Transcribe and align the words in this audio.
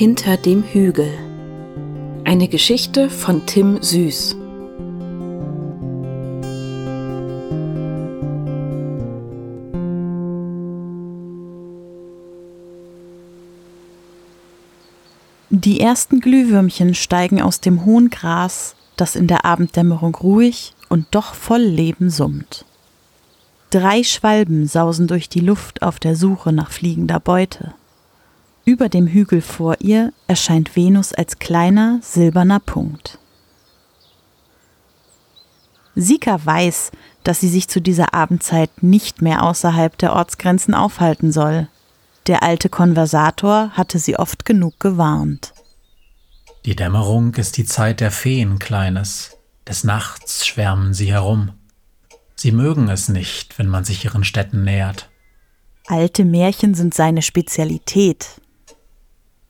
Hinter 0.00 0.38
dem 0.38 0.62
Hügel. 0.62 1.12
Eine 2.24 2.48
Geschichte 2.48 3.10
von 3.10 3.44
Tim 3.44 3.82
Süß. 3.82 4.34
Die 15.50 15.80
ersten 15.80 16.20
Glühwürmchen 16.20 16.94
steigen 16.94 17.42
aus 17.42 17.60
dem 17.60 17.84
hohen 17.84 18.08
Gras, 18.08 18.76
das 18.96 19.16
in 19.16 19.26
der 19.26 19.44
Abenddämmerung 19.44 20.14
ruhig 20.14 20.72
und 20.88 21.08
doch 21.10 21.34
voll 21.34 21.60
Leben 21.60 22.08
summt. 22.08 22.64
Drei 23.68 24.02
Schwalben 24.02 24.66
sausen 24.66 25.08
durch 25.08 25.28
die 25.28 25.40
Luft 25.40 25.82
auf 25.82 25.98
der 25.98 26.16
Suche 26.16 26.54
nach 26.54 26.70
fliegender 26.70 27.20
Beute. 27.20 27.74
Über 28.64 28.88
dem 28.88 29.06
Hügel 29.06 29.40
vor 29.40 29.76
ihr 29.80 30.12
erscheint 30.26 30.76
Venus 30.76 31.12
als 31.12 31.38
kleiner 31.38 31.98
silberner 32.02 32.60
Punkt. 32.60 33.18
Sika 35.96 36.44
weiß, 36.44 36.92
dass 37.24 37.40
sie 37.40 37.48
sich 37.48 37.68
zu 37.68 37.80
dieser 37.80 38.14
Abendzeit 38.14 38.82
nicht 38.82 39.22
mehr 39.22 39.42
außerhalb 39.42 39.96
der 39.98 40.14
Ortsgrenzen 40.14 40.74
aufhalten 40.74 41.32
soll. 41.32 41.68
Der 42.26 42.42
alte 42.42 42.68
Konversator 42.68 43.70
hatte 43.72 43.98
sie 43.98 44.16
oft 44.16 44.44
genug 44.44 44.78
gewarnt. 44.78 45.52
Die 46.64 46.76
Dämmerung 46.76 47.34
ist 47.34 47.56
die 47.56 47.64
Zeit 47.64 48.00
der 48.00 48.10
Feen, 48.10 48.58
Kleines. 48.58 49.36
Des 49.66 49.84
Nachts 49.84 50.46
schwärmen 50.46 50.94
sie 50.94 51.12
herum. 51.12 51.52
Sie 52.36 52.52
mögen 52.52 52.88
es 52.88 53.08
nicht, 53.08 53.58
wenn 53.58 53.68
man 53.68 53.84
sich 53.84 54.04
ihren 54.04 54.24
Städten 54.24 54.64
nähert. 54.64 55.10
Alte 55.86 56.24
Märchen 56.24 56.74
sind 56.74 56.94
seine 56.94 57.22
Spezialität. 57.22 58.40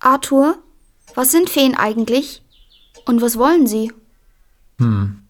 Arthur, 0.01 0.57
was 1.15 1.31
sind 1.31 1.51
Feen 1.51 1.75
eigentlich? 1.75 2.43
Und 3.07 3.23
was 3.23 3.39
wollen 3.39 3.67
sie? 3.67 3.93
Hm, 4.79 5.23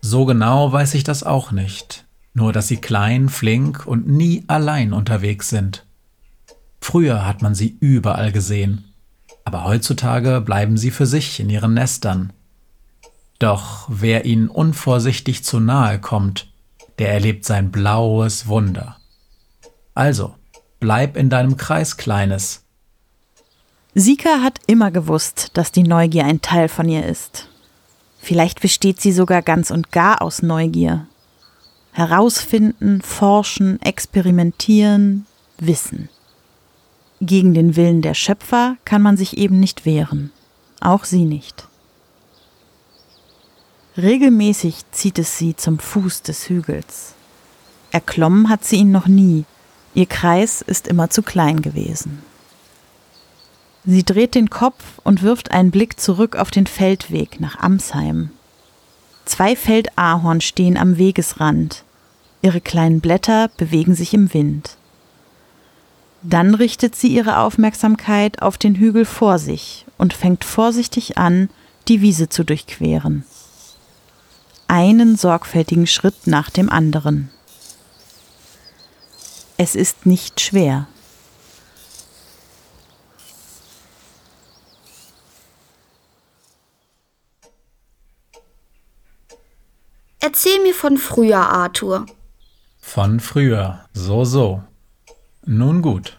so 0.00 0.24
genau 0.24 0.72
weiß 0.72 0.94
ich 0.94 1.04
das 1.04 1.22
auch 1.22 1.52
nicht. 1.52 2.04
Nur, 2.32 2.52
dass 2.52 2.68
sie 2.68 2.76
klein, 2.76 3.28
flink 3.28 3.86
und 3.86 4.06
nie 4.06 4.44
allein 4.46 4.92
unterwegs 4.92 5.48
sind. 5.48 5.86
Früher 6.80 7.26
hat 7.26 7.42
man 7.42 7.54
sie 7.54 7.76
überall 7.80 8.30
gesehen, 8.30 8.92
aber 9.44 9.64
heutzutage 9.64 10.40
bleiben 10.40 10.76
sie 10.76 10.90
für 10.90 11.06
sich 11.06 11.40
in 11.40 11.50
ihren 11.50 11.74
Nestern. 11.74 12.32
Doch 13.38 13.86
wer 13.88 14.24
ihnen 14.24 14.48
unvorsichtig 14.48 15.44
zu 15.44 15.60
nahe 15.60 16.00
kommt, 16.00 16.52
der 16.98 17.12
erlebt 17.12 17.44
sein 17.44 17.70
blaues 17.70 18.46
Wunder. 18.46 18.98
Also, 19.94 20.34
bleib 20.78 21.16
in 21.16 21.30
deinem 21.30 21.56
Kreis, 21.56 21.96
Kleines. 21.96 22.65
Sika 23.98 24.42
hat 24.42 24.60
immer 24.66 24.90
gewusst, 24.90 25.52
dass 25.54 25.72
die 25.72 25.82
Neugier 25.82 26.26
ein 26.26 26.42
Teil 26.42 26.68
von 26.68 26.86
ihr 26.86 27.06
ist. 27.06 27.48
Vielleicht 28.18 28.60
besteht 28.60 29.00
sie 29.00 29.10
sogar 29.10 29.40
ganz 29.40 29.70
und 29.70 29.90
gar 29.90 30.20
aus 30.20 30.42
Neugier. 30.42 31.06
Herausfinden, 31.92 33.00
forschen, 33.00 33.80
experimentieren, 33.80 35.24
wissen. 35.56 36.10
Gegen 37.22 37.54
den 37.54 37.74
Willen 37.74 38.02
der 38.02 38.12
Schöpfer 38.12 38.76
kann 38.84 39.00
man 39.00 39.16
sich 39.16 39.38
eben 39.38 39.60
nicht 39.60 39.86
wehren. 39.86 40.30
Auch 40.80 41.04
sie 41.04 41.24
nicht. 41.24 41.66
Regelmäßig 43.96 44.84
zieht 44.90 45.18
es 45.18 45.38
sie 45.38 45.56
zum 45.56 45.78
Fuß 45.78 46.20
des 46.20 46.50
Hügels. 46.50 47.14
Erklommen 47.92 48.50
hat 48.50 48.62
sie 48.62 48.76
ihn 48.76 48.92
noch 48.92 49.06
nie, 49.06 49.46
ihr 49.94 50.04
Kreis 50.04 50.60
ist 50.60 50.86
immer 50.86 51.08
zu 51.08 51.22
klein 51.22 51.62
gewesen. 51.62 52.22
Sie 53.86 54.04
dreht 54.04 54.34
den 54.34 54.50
Kopf 54.50 54.82
und 55.04 55.22
wirft 55.22 55.52
einen 55.52 55.70
Blick 55.70 55.98
zurück 56.00 56.36
auf 56.36 56.50
den 56.50 56.66
Feldweg 56.66 57.40
nach 57.40 57.58
Amsheim. 57.60 58.30
Zwei 59.24 59.56
Feldahorn 59.56 60.40
stehen 60.40 60.76
am 60.76 60.98
Wegesrand. 60.98 61.84
Ihre 62.42 62.60
kleinen 62.60 63.00
Blätter 63.00 63.48
bewegen 63.56 63.94
sich 63.94 64.12
im 64.12 64.34
Wind. 64.34 64.76
Dann 66.22 66.54
richtet 66.54 66.96
sie 66.96 67.08
ihre 67.08 67.38
Aufmerksamkeit 67.38 68.42
auf 68.42 68.58
den 68.58 68.74
Hügel 68.74 69.04
vor 69.04 69.38
sich 69.38 69.86
und 69.96 70.12
fängt 70.12 70.44
vorsichtig 70.44 71.16
an, 71.16 71.48
die 71.88 72.02
Wiese 72.02 72.28
zu 72.28 72.44
durchqueren 72.44 73.24
einen 74.68 75.16
sorgfältigen 75.16 75.86
Schritt 75.86 76.26
nach 76.26 76.50
dem 76.50 76.68
anderen. 76.70 77.30
Es 79.56 79.74
ist 79.74 80.06
nicht 80.06 80.40
schwer. 80.40 80.88
Erzähl 90.28 90.60
mir 90.64 90.74
von 90.74 90.98
früher, 90.98 91.38
Arthur. 91.38 92.04
Von 92.80 93.20
früher, 93.20 93.84
so 93.92 94.24
so. 94.24 94.60
Nun 95.44 95.82
gut. 95.82 96.18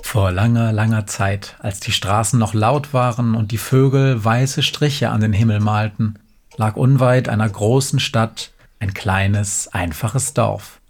Vor 0.00 0.32
langer, 0.32 0.72
langer 0.72 1.06
Zeit, 1.06 1.56
als 1.58 1.80
die 1.80 1.92
Straßen 1.92 2.38
noch 2.38 2.54
laut 2.54 2.94
waren 2.94 3.34
und 3.34 3.52
die 3.52 3.58
Vögel 3.58 4.24
weiße 4.24 4.62
Striche 4.62 5.10
an 5.10 5.20
den 5.20 5.34
Himmel 5.34 5.60
malten, 5.60 6.18
lag 6.56 6.76
unweit 6.76 7.28
einer 7.28 7.50
großen 7.50 8.00
Stadt 8.00 8.52
ein 8.80 8.94
kleines, 8.94 9.68
einfaches 9.74 10.32
Dorf. 10.32 10.80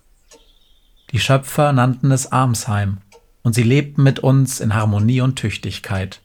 Die 1.11 1.19
Schöpfer 1.19 1.73
nannten 1.73 2.13
es 2.13 2.31
Armsheim, 2.31 2.99
und 3.43 3.57
sie 3.57 3.65
lebten 3.65 4.05
mit 4.05 4.21
uns 4.21 4.61
in 4.61 4.77
Harmonie 4.77 5.23
und 5.23 5.35
Tüchtigkeit. 5.35 6.21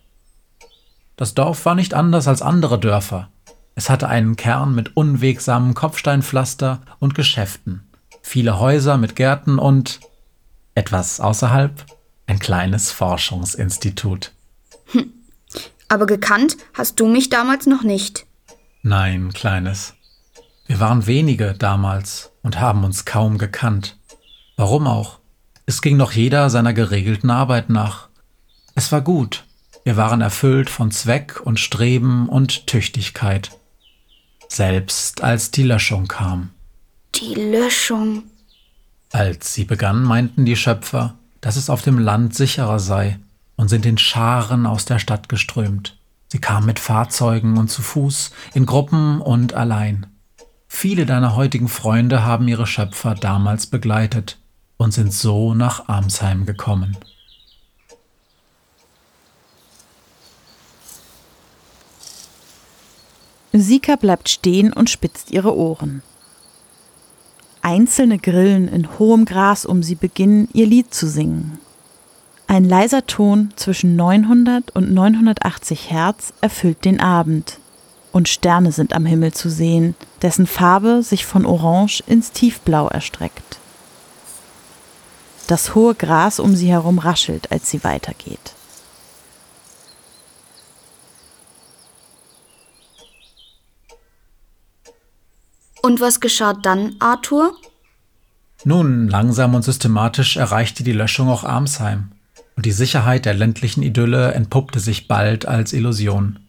Das 1.15 1.33
Dorf 1.33 1.65
war 1.65 1.73
nicht 1.73 1.95
anders 1.95 2.27
als 2.27 2.43
andere 2.43 2.79
Dörfer. 2.79 3.31
Es 3.77 3.91
hatte 3.91 4.09
einen 4.09 4.35
Kern 4.35 4.73
mit 4.73 4.97
unwegsamem 4.97 5.75
Kopfsteinpflaster 5.75 6.81
und 6.97 7.13
Geschäften, 7.13 7.87
viele 8.23 8.57
Häuser 8.57 8.97
mit 8.97 9.15
Gärten 9.15 9.59
und 9.59 9.99
etwas 10.73 11.19
außerhalb 11.19 11.85
ein 12.25 12.39
kleines 12.39 12.91
Forschungsinstitut. 12.91 14.31
Hm. 14.93 15.13
Aber 15.89 16.07
gekannt 16.07 16.57
hast 16.73 16.99
du 16.99 17.05
mich 17.05 17.29
damals 17.29 17.67
noch 17.67 17.83
nicht. 17.83 18.25
Nein, 18.81 19.31
Kleines. 19.31 19.93
Wir 20.65 20.79
waren 20.79 21.05
wenige 21.05 21.53
damals 21.53 22.31
und 22.41 22.59
haben 22.59 22.83
uns 22.83 23.05
kaum 23.05 23.37
gekannt. 23.37 23.99
Warum 24.55 24.87
auch? 24.87 25.19
Es 25.67 25.83
ging 25.83 25.97
noch 25.97 26.13
jeder 26.13 26.49
seiner 26.49 26.73
geregelten 26.73 27.29
Arbeit 27.29 27.69
nach. 27.69 28.07
Es 28.73 28.91
war 28.91 29.01
gut. 29.01 29.45
Wir 29.83 29.97
waren 29.97 30.21
erfüllt 30.21 30.71
von 30.71 30.89
Zweck 30.89 31.39
und 31.43 31.59
Streben 31.59 32.27
und 32.27 32.65
Tüchtigkeit. 32.65 33.51
Selbst 34.47 35.23
als 35.23 35.51
die 35.51 35.63
Löschung 35.63 36.07
kam. 36.07 36.49
Die 37.15 37.35
Löschung. 37.35 38.23
Als 39.11 39.53
sie 39.53 39.65
begann, 39.65 40.03
meinten 40.03 40.45
die 40.45 40.55
Schöpfer, 40.55 41.15
dass 41.41 41.55
es 41.55 41.69
auf 41.69 41.81
dem 41.81 41.99
Land 41.99 42.35
sicherer 42.35 42.79
sei 42.79 43.19
und 43.55 43.69
sind 43.69 43.85
in 43.85 43.97
Scharen 43.97 44.65
aus 44.65 44.85
der 44.85 44.99
Stadt 44.99 45.29
geströmt. 45.29 45.97
Sie 46.29 46.39
kamen 46.39 46.65
mit 46.65 46.79
Fahrzeugen 46.79 47.57
und 47.57 47.69
zu 47.69 47.81
Fuß, 47.81 48.31
in 48.53 48.65
Gruppen 48.65 49.21
und 49.21 49.53
allein. 49.53 50.07
Viele 50.67 51.05
deiner 51.05 51.35
heutigen 51.35 51.69
Freunde 51.69 52.23
haben 52.23 52.47
ihre 52.47 52.67
Schöpfer 52.67 53.15
damals 53.15 53.67
begleitet 53.67 54.37
und 54.75 54.93
sind 54.93 55.13
so 55.13 55.53
nach 55.53 55.87
Armsheim 55.87 56.45
gekommen. 56.45 56.97
Sika 63.61 63.95
bleibt 63.95 64.29
stehen 64.29 64.73
und 64.73 64.89
spitzt 64.89 65.31
ihre 65.31 65.55
Ohren. 65.55 66.01
Einzelne 67.61 68.17
Grillen 68.17 68.67
in 68.67 68.97
hohem 68.97 69.25
Gras 69.25 69.65
um 69.65 69.83
sie 69.83 69.95
beginnen, 69.95 70.47
ihr 70.53 70.65
Lied 70.65 70.93
zu 70.93 71.07
singen. 71.07 71.59
Ein 72.47 72.63
leiser 72.63 73.05
Ton 73.05 73.51
zwischen 73.57 73.97
900 73.97 74.73
und 74.73 74.93
980 74.93 75.91
Hertz 75.91 76.33
erfüllt 76.39 76.85
den 76.85 77.01
Abend. 77.01 77.59
Und 78.13 78.29
Sterne 78.29 78.71
sind 78.71 78.93
am 78.93 79.05
Himmel 79.05 79.33
zu 79.33 79.49
sehen, 79.49 79.95
dessen 80.21 80.47
Farbe 80.47 81.03
sich 81.03 81.25
von 81.25 81.45
Orange 81.45 82.03
ins 82.07 82.31
Tiefblau 82.31 82.87
erstreckt. 82.87 83.59
Das 85.47 85.75
hohe 85.75 85.93
Gras 85.93 86.39
um 86.39 86.55
sie 86.55 86.69
herum 86.69 86.99
raschelt, 86.99 87.51
als 87.51 87.69
sie 87.69 87.83
weitergeht. 87.83 88.53
Und 95.87 96.01
was 96.01 96.19
geschah 96.19 96.51
dann, 96.51 96.97
Arthur? 96.99 97.55
Nun, 98.65 99.07
langsam 99.07 99.55
und 99.55 99.61
systematisch 99.61 100.35
erreichte 100.35 100.83
die 100.83 100.91
Löschung 100.91 101.29
auch 101.29 101.45
Armsheim 101.45 102.11
und 102.57 102.65
die 102.65 102.73
Sicherheit 102.73 103.23
der 103.23 103.35
ländlichen 103.35 103.83
Idylle 103.83 104.33
entpuppte 104.33 104.81
sich 104.81 105.07
bald 105.07 105.47
als 105.47 105.71
Illusion. 105.71 106.39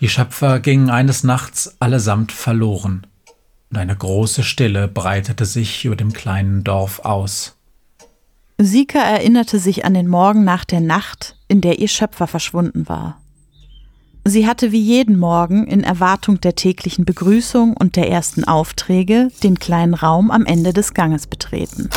Die 0.00 0.10
Schöpfer 0.10 0.60
gingen 0.60 0.90
eines 0.90 1.24
Nachts 1.24 1.80
allesamt 1.80 2.30
verloren, 2.30 3.06
und 3.70 3.78
eine 3.78 3.96
große 3.96 4.42
Stille 4.42 4.86
breitete 4.86 5.46
sich 5.46 5.86
über 5.86 5.96
dem 5.96 6.12
kleinen 6.12 6.62
Dorf 6.62 6.98
aus. 7.06 7.56
Sika 8.58 8.98
erinnerte 8.98 9.58
sich 9.58 9.86
an 9.86 9.94
den 9.94 10.08
Morgen 10.08 10.44
nach 10.44 10.66
der 10.66 10.80
Nacht, 10.80 11.38
in 11.48 11.62
der 11.62 11.78
ihr 11.78 11.88
Schöpfer 11.88 12.26
verschwunden 12.26 12.86
war. 12.86 13.18
Sie 14.28 14.48
hatte 14.48 14.72
wie 14.72 14.80
jeden 14.80 15.20
Morgen 15.20 15.68
in 15.68 15.84
Erwartung 15.84 16.40
der 16.40 16.56
täglichen 16.56 17.04
Begrüßung 17.04 17.74
und 17.76 17.94
der 17.94 18.10
ersten 18.10 18.42
Aufträge 18.42 19.28
den 19.44 19.56
kleinen 19.60 19.94
Raum 19.94 20.32
am 20.32 20.44
Ende 20.46 20.72
des 20.72 20.94
Ganges 20.94 21.28
betreten. 21.28 21.88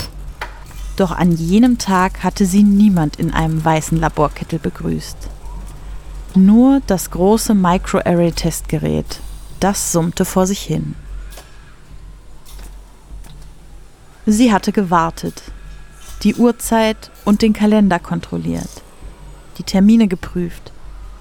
Doch 0.95 1.09
an 1.09 1.31
jenem 1.31 1.79
Tag 1.79 2.23
hatte 2.23 2.45
sie 2.45 2.61
niemand 2.61 3.15
in 3.15 3.33
einem 3.33 3.65
weißen 3.65 3.99
Laborkittel 3.99 4.59
begrüßt. 4.59 5.17
Nur 6.35 6.83
das 6.85 7.09
große 7.09 7.55
Microarray-Testgerät, 7.55 9.21
das 9.59 9.91
summte 9.91 10.23
vor 10.23 10.45
sich 10.45 10.61
hin. 10.61 10.93
Sie 14.27 14.53
hatte 14.53 14.71
gewartet, 14.71 15.41
die 16.21 16.35
Uhrzeit 16.35 17.09
und 17.25 17.41
den 17.41 17.53
Kalender 17.53 17.97
kontrolliert, 17.97 18.83
die 19.57 19.63
Termine 19.63 20.07
geprüft, 20.07 20.71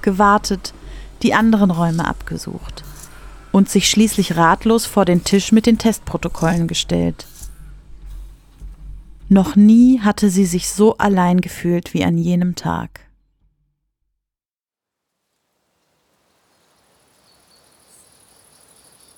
gewartet, 0.03 0.75
die 1.23 1.35
anderen 1.35 1.71
Räume 1.71 2.07
abgesucht 2.07 2.85
und 3.53 3.69
sich 3.69 3.89
schließlich 3.89 4.37
ratlos 4.37 4.87
vor 4.87 5.05
den 5.05 5.25
Tisch 5.25 5.53
mit 5.53 5.67
den 5.67 5.79
Testprotokollen 5.79 6.69
gestellt. 6.69 7.27
Noch 9.29 9.57
nie 9.57 10.01
hatte 10.01 10.31
sie 10.31 10.47
sich 10.47 10.71
so 10.71 10.97
allein 10.97 11.41
gefühlt 11.41 11.93
wie 11.93 12.05
an 12.05 12.17
jenem 12.17 12.55
Tag. 12.55 13.01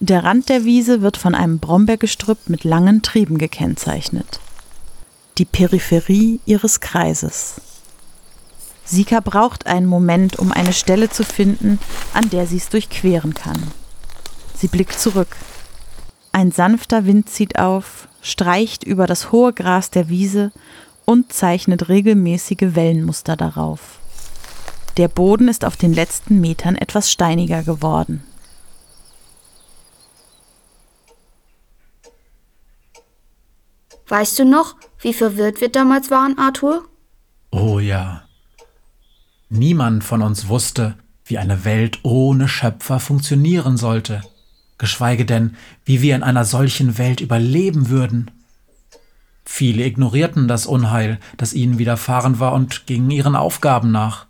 Der 0.02 0.24
Rand 0.24 0.48
der 0.48 0.64
Wiese 0.64 1.02
wird 1.02 1.18
von 1.18 1.34
einem 1.34 1.58
Brombeergestrüpp 1.58 2.48
mit 2.48 2.64
langen 2.64 3.02
Trieben 3.02 3.36
gekennzeichnet. 3.36 4.40
Die 5.36 5.44
Peripherie 5.44 6.40
ihres 6.46 6.80
Kreises. 6.80 7.60
Sika 8.90 9.20
braucht 9.20 9.68
einen 9.68 9.86
Moment, 9.86 10.40
um 10.40 10.50
eine 10.50 10.72
Stelle 10.72 11.08
zu 11.08 11.22
finden, 11.22 11.78
an 12.12 12.28
der 12.28 12.48
sie 12.48 12.56
es 12.56 12.70
durchqueren 12.70 13.34
kann. 13.34 13.62
Sie 14.56 14.66
blickt 14.66 14.98
zurück. 14.98 15.28
Ein 16.32 16.50
sanfter 16.50 17.06
Wind 17.06 17.30
zieht 17.30 17.56
auf, 17.56 18.08
streicht 18.20 18.82
über 18.82 19.06
das 19.06 19.30
hohe 19.30 19.52
Gras 19.52 19.90
der 19.90 20.08
Wiese 20.08 20.50
und 21.04 21.32
zeichnet 21.32 21.88
regelmäßige 21.88 22.74
Wellenmuster 22.74 23.36
darauf. 23.36 24.00
Der 24.96 25.06
Boden 25.06 25.46
ist 25.46 25.64
auf 25.64 25.76
den 25.76 25.92
letzten 25.92 26.40
Metern 26.40 26.74
etwas 26.74 27.12
steiniger 27.12 27.62
geworden. 27.62 28.24
Weißt 34.08 34.36
du 34.40 34.44
noch, 34.44 34.74
wie 34.98 35.14
verwirrt 35.14 35.60
wir 35.60 35.70
damals 35.70 36.10
waren, 36.10 36.36
Arthur? 36.38 36.84
Oh 37.52 37.78
ja. 37.78 38.24
Niemand 39.52 40.04
von 40.04 40.22
uns 40.22 40.46
wusste, 40.46 40.94
wie 41.24 41.36
eine 41.36 41.64
Welt 41.64 41.98
ohne 42.04 42.46
Schöpfer 42.46 43.00
funktionieren 43.00 43.76
sollte, 43.76 44.22
geschweige 44.78 45.26
denn, 45.26 45.56
wie 45.84 46.02
wir 46.02 46.14
in 46.14 46.22
einer 46.22 46.44
solchen 46.44 46.98
Welt 46.98 47.20
überleben 47.20 47.88
würden. 47.88 48.30
Viele 49.44 49.84
ignorierten 49.84 50.46
das 50.46 50.66
Unheil, 50.66 51.18
das 51.36 51.52
ihnen 51.52 51.78
widerfahren 51.78 52.38
war, 52.38 52.52
und 52.52 52.86
gingen 52.86 53.10
ihren 53.10 53.34
Aufgaben 53.34 53.90
nach. 53.90 54.26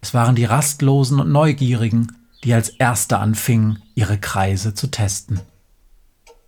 Es 0.00 0.14
waren 0.14 0.34
die 0.34 0.44
Rastlosen 0.44 1.20
und 1.20 1.30
Neugierigen, 1.30 2.16
die 2.42 2.52
als 2.52 2.68
Erste 2.68 3.18
anfingen, 3.18 3.80
ihre 3.94 4.18
Kreise 4.18 4.74
zu 4.74 4.88
testen. 4.88 5.40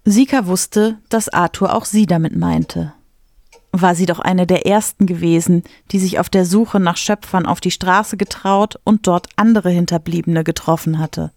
Sika 0.05 0.47
wusste, 0.47 0.99
dass 1.09 1.29
Arthur 1.29 1.73
auch 1.73 1.85
sie 1.85 2.06
damit 2.06 2.37
meinte 2.37 2.94
war 3.73 3.94
sie 3.94 4.06
doch 4.06 4.19
eine 4.19 4.47
der 4.47 4.67
ersten 4.67 5.06
gewesen, 5.06 5.62
die 5.91 5.99
sich 5.99 6.19
auf 6.19 6.29
der 6.29 6.44
Suche 6.44 6.81
nach 6.81 6.97
Schöpfern 6.97 7.47
auf 7.47 7.61
die 7.61 7.70
Straße 7.70 8.17
getraut 8.17 8.79
und 8.85 9.06
dort 9.06 9.29
andere 9.37 9.70
Hinterbliebene 9.70 10.44
getroffen 10.44 10.99
hatte. 10.99 11.32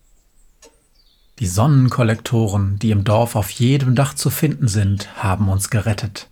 Die 1.39 1.47
Sonnenkollektoren, 1.47 2.77
die 2.79 2.91
im 2.91 3.03
Dorf 3.03 3.35
auf 3.35 3.49
jedem 3.49 3.95
Dach 3.95 4.13
zu 4.13 4.29
finden 4.29 4.67
sind, 4.67 5.23
haben 5.23 5.49
uns 5.49 5.69
gerettet. 5.69 6.29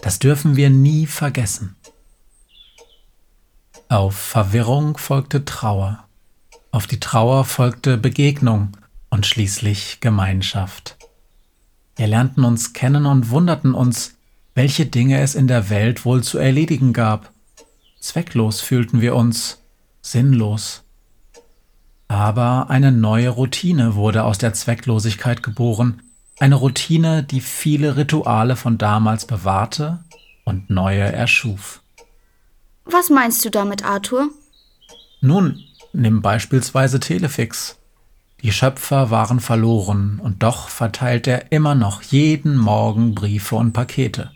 Das 0.00 0.18
dürfen 0.18 0.56
wir 0.56 0.70
nie 0.70 1.06
vergessen. 1.06 1.76
Auf 3.88 4.16
Verwirrung 4.16 4.96
folgte 4.96 5.44
Trauer. 5.44 6.04
Auf 6.70 6.86
die 6.86 7.00
Trauer 7.00 7.44
folgte 7.44 7.98
Begegnung 7.98 8.76
und 9.10 9.26
schließlich 9.26 9.98
Gemeinschaft. 10.00 10.96
Wir 11.96 12.06
lernten 12.06 12.44
uns 12.44 12.72
kennen 12.72 13.06
und 13.06 13.30
wunderten 13.30 13.74
uns, 13.74 14.14
welche 14.54 14.86
Dinge 14.86 15.20
es 15.20 15.34
in 15.34 15.48
der 15.48 15.68
Welt 15.70 16.04
wohl 16.04 16.22
zu 16.22 16.38
erledigen 16.38 16.92
gab. 16.92 17.32
Zwecklos 18.00 18.60
fühlten 18.60 19.00
wir 19.00 19.16
uns, 19.16 19.60
sinnlos. 20.00 20.82
Aber 22.08 22.70
eine 22.70 22.92
neue 22.92 23.30
Routine 23.30 23.94
wurde 23.94 24.24
aus 24.24 24.38
der 24.38 24.54
Zwecklosigkeit 24.54 25.42
geboren, 25.42 26.02
eine 26.38 26.56
Routine, 26.56 27.22
die 27.22 27.40
viele 27.40 27.96
Rituale 27.96 28.56
von 28.56 28.78
damals 28.78 29.26
bewahrte 29.26 30.04
und 30.44 30.68
neue 30.68 31.00
erschuf. 31.00 31.82
Was 32.84 33.08
meinst 33.08 33.44
du 33.44 33.50
damit, 33.50 33.84
Arthur? 33.84 34.28
Nun, 35.20 35.62
nimm 35.92 36.22
beispielsweise 36.22 37.00
Telefix. 37.00 37.78
Die 38.42 38.52
Schöpfer 38.52 39.10
waren 39.10 39.40
verloren, 39.40 40.20
und 40.22 40.42
doch 40.42 40.68
verteilt 40.68 41.26
er 41.26 41.50
immer 41.50 41.74
noch 41.74 42.02
jeden 42.02 42.56
Morgen 42.56 43.14
Briefe 43.14 43.56
und 43.56 43.72
Pakete. 43.72 44.33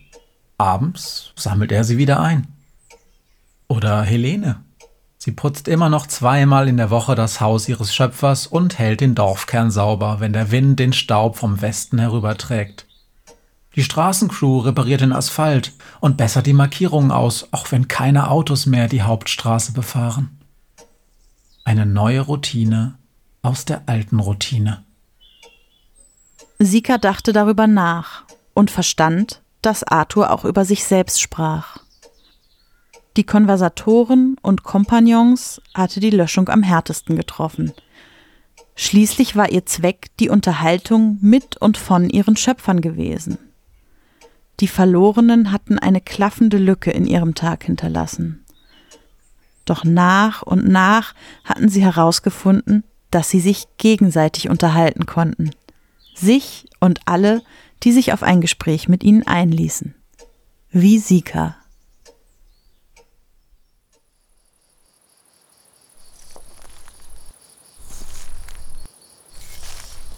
Abends 0.58 1.32
sammelt 1.36 1.70
er 1.70 1.84
sie 1.84 1.98
wieder 1.98 2.20
ein. 2.20 2.48
Oder 3.68 4.02
Helene. 4.02 4.64
Sie 5.16 5.30
putzt 5.30 5.68
immer 5.68 5.88
noch 5.88 6.06
zweimal 6.06 6.68
in 6.68 6.76
der 6.76 6.90
Woche 6.90 7.14
das 7.14 7.40
Haus 7.40 7.68
ihres 7.68 7.94
Schöpfers 7.94 8.46
und 8.46 8.78
hält 8.78 9.00
den 9.00 9.14
Dorfkern 9.14 9.70
sauber, 9.70 10.18
wenn 10.18 10.32
der 10.32 10.50
Wind 10.50 10.80
den 10.80 10.92
Staub 10.92 11.36
vom 11.36 11.60
Westen 11.60 11.98
herüberträgt. 11.98 12.86
Die 13.76 13.84
Straßencrew 13.84 14.58
repariert 14.58 15.00
den 15.00 15.12
Asphalt 15.12 15.72
und 16.00 16.16
bessert 16.16 16.46
die 16.46 16.52
Markierungen 16.52 17.12
aus, 17.12 17.48
auch 17.52 17.70
wenn 17.70 17.86
keine 17.86 18.28
Autos 18.28 18.66
mehr 18.66 18.88
die 18.88 19.02
Hauptstraße 19.02 19.72
befahren. 19.72 20.40
Eine 21.64 21.86
neue 21.86 22.22
Routine 22.22 22.98
aus 23.42 23.64
der 23.64 23.82
alten 23.86 24.18
Routine. 24.18 24.84
Sika 26.58 26.98
dachte 26.98 27.32
darüber 27.32 27.68
nach 27.68 28.24
und 28.54 28.72
verstand, 28.72 29.40
dass 29.62 29.84
Arthur 29.84 30.30
auch 30.30 30.44
über 30.44 30.64
sich 30.64 30.84
selbst 30.84 31.20
sprach. 31.20 31.78
Die 33.16 33.24
Konversatoren 33.24 34.36
und 34.42 34.62
Kompagnons 34.62 35.60
hatte 35.74 35.98
die 35.98 36.10
Löschung 36.10 36.48
am 36.48 36.62
härtesten 36.62 37.16
getroffen. 37.16 37.72
Schließlich 38.76 39.34
war 39.34 39.50
ihr 39.50 39.66
Zweck 39.66 40.06
die 40.20 40.28
Unterhaltung 40.28 41.18
mit 41.20 41.56
und 41.56 41.76
von 41.76 42.08
ihren 42.08 42.36
Schöpfern 42.36 42.80
gewesen. 42.80 43.38
Die 44.60 44.68
Verlorenen 44.68 45.50
hatten 45.50 45.78
eine 45.78 46.00
klaffende 46.00 46.58
Lücke 46.58 46.90
in 46.92 47.06
ihrem 47.06 47.34
Tag 47.34 47.64
hinterlassen. 47.64 48.44
Doch 49.64 49.84
nach 49.84 50.42
und 50.42 50.68
nach 50.68 51.14
hatten 51.44 51.68
sie 51.68 51.82
herausgefunden, 51.82 52.84
dass 53.10 53.30
sie 53.30 53.40
sich 53.40 53.66
gegenseitig 53.78 54.48
unterhalten 54.48 55.06
konnten. 55.06 55.50
Sich 56.20 56.66
und 56.80 57.00
alle, 57.06 57.42
die 57.82 57.92
sich 57.92 58.12
auf 58.12 58.22
ein 58.22 58.40
Gespräch 58.40 58.88
mit 58.88 59.04
ihnen 59.04 59.26
einließen. 59.26 59.94
Wie 60.70 60.98
Sika. 60.98 61.56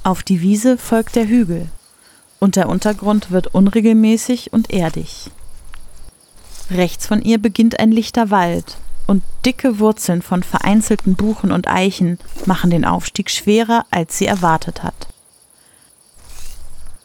Auf 0.02 0.23
die 0.23 0.40
Wiese 0.40 0.78
folgt 0.78 1.14
der 1.14 1.28
Hügel 1.28 1.69
und 2.38 2.57
der 2.57 2.71
Untergrund 2.71 3.30
wird 3.30 3.49
unregelmäßig 3.49 4.52
und 4.52 4.71
erdig. 4.71 5.30
Rechts 6.71 7.07
von 7.07 7.21
ihr 7.21 7.38
beginnt 7.38 7.78
ein 7.78 7.92
lichter 7.92 8.30
Wald 8.30 8.78
und 9.07 9.23
dicke 9.45 9.78
Wurzeln 9.78 10.23
von 10.23 10.42
vereinzelten 10.42 11.16
Buchen 11.16 11.52
und 11.52 11.69
Eichen 11.69 12.19
machen 12.47 12.71
den 12.71 12.87
Aufstieg 12.87 13.30
schwerer, 13.30 13.85
als 13.90 14.16
sie 14.16 14.26
erwartet 14.26 14.83
hat. 14.83 15.10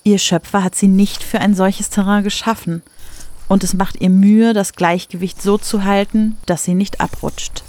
Ihr 0.07 0.19
Schöpfer 0.19 0.63
hat 0.63 0.75
sie 0.75 0.87
nicht 0.87 1.23
für 1.23 1.39
ein 1.39 1.55
solches 1.55 1.89
Terrain 1.89 2.23
geschaffen, 2.23 2.83
und 3.47 3.63
es 3.63 3.73
macht 3.73 3.99
ihr 4.01 4.11
Mühe, 4.11 4.53
das 4.53 4.73
Gleichgewicht 4.73 5.41
so 5.41 5.57
zu 5.57 5.83
halten, 5.83 6.37
dass 6.45 6.63
sie 6.63 6.75
nicht 6.75 7.01
abrutscht. 7.01 7.63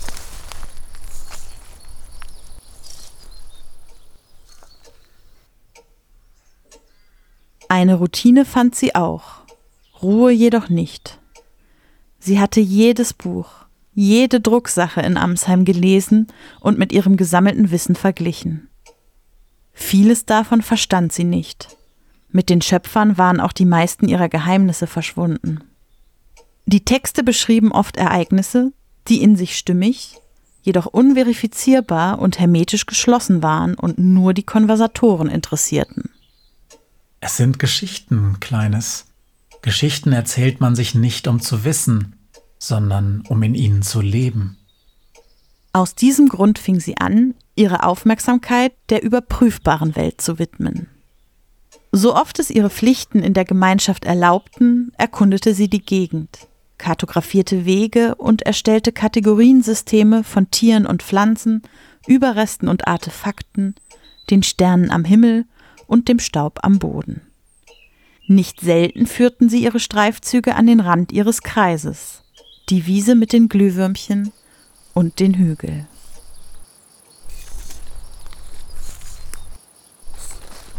Eine 7.70 7.94
Routine 7.94 8.44
fand 8.44 8.74
sie 8.74 8.94
auch, 8.94 9.38
Ruhe 10.02 10.30
jedoch 10.30 10.68
nicht. 10.68 11.18
Sie 12.18 12.38
hatte 12.38 12.60
jedes 12.60 13.14
Buch, 13.14 13.48
jede 13.94 14.42
Drucksache 14.42 15.00
in 15.00 15.16
Amsheim 15.16 15.64
gelesen 15.64 16.26
und 16.60 16.78
mit 16.78 16.92
ihrem 16.92 17.16
gesammelten 17.16 17.70
Wissen 17.70 17.96
verglichen. 17.96 18.68
Vieles 19.72 20.26
davon 20.26 20.60
verstand 20.60 21.14
sie 21.14 21.24
nicht. 21.24 21.76
Mit 22.36 22.50
den 22.50 22.60
Schöpfern 22.60 23.16
waren 23.16 23.40
auch 23.40 23.52
die 23.52 23.64
meisten 23.64 24.08
ihrer 24.08 24.28
Geheimnisse 24.28 24.86
verschwunden. 24.86 25.64
Die 26.66 26.84
Texte 26.84 27.24
beschrieben 27.24 27.72
oft 27.72 27.96
Ereignisse, 27.96 28.74
die 29.08 29.22
in 29.22 29.36
sich 29.36 29.56
stimmig, 29.56 30.18
jedoch 30.60 30.84
unverifizierbar 30.84 32.18
und 32.18 32.38
hermetisch 32.38 32.84
geschlossen 32.84 33.42
waren 33.42 33.74
und 33.74 33.96
nur 33.96 34.34
die 34.34 34.42
Konversatoren 34.42 35.30
interessierten. 35.30 36.10
Es 37.20 37.38
sind 37.38 37.58
Geschichten, 37.58 38.36
Kleines. 38.38 39.06
Geschichten 39.62 40.12
erzählt 40.12 40.60
man 40.60 40.76
sich 40.76 40.94
nicht, 40.94 41.28
um 41.28 41.40
zu 41.40 41.64
wissen, 41.64 42.16
sondern 42.58 43.22
um 43.30 43.42
in 43.42 43.54
ihnen 43.54 43.80
zu 43.80 44.02
leben. 44.02 44.58
Aus 45.72 45.94
diesem 45.94 46.28
Grund 46.28 46.58
fing 46.58 46.80
sie 46.80 46.98
an, 46.98 47.32
ihre 47.54 47.84
Aufmerksamkeit 47.84 48.74
der 48.90 49.02
überprüfbaren 49.02 49.96
Welt 49.96 50.20
zu 50.20 50.38
widmen. 50.38 50.90
So 51.96 52.14
oft 52.14 52.38
es 52.38 52.50
ihre 52.50 52.68
Pflichten 52.68 53.22
in 53.22 53.32
der 53.32 53.46
Gemeinschaft 53.46 54.04
erlaubten, 54.04 54.92
erkundete 54.98 55.54
sie 55.54 55.68
die 55.68 55.82
Gegend, 55.82 56.46
kartografierte 56.76 57.64
Wege 57.64 58.16
und 58.16 58.42
erstellte 58.42 58.92
Kategoriensysteme 58.92 60.22
von 60.22 60.50
Tieren 60.50 60.84
und 60.84 61.02
Pflanzen, 61.02 61.62
Überresten 62.06 62.68
und 62.68 62.86
Artefakten, 62.86 63.76
den 64.28 64.42
Sternen 64.42 64.90
am 64.90 65.06
Himmel 65.06 65.46
und 65.86 66.08
dem 66.08 66.18
Staub 66.18 66.58
am 66.60 66.78
Boden. 66.78 67.22
Nicht 68.26 68.60
selten 68.60 69.06
führten 69.06 69.48
sie 69.48 69.64
ihre 69.64 69.80
Streifzüge 69.80 70.54
an 70.54 70.66
den 70.66 70.80
Rand 70.80 71.12
ihres 71.12 71.40
Kreises, 71.40 72.24
die 72.68 72.86
Wiese 72.86 73.14
mit 73.14 73.32
den 73.32 73.48
Glühwürmchen 73.48 74.32
und 74.92 75.18
den 75.18 75.32
Hügel. 75.32 75.86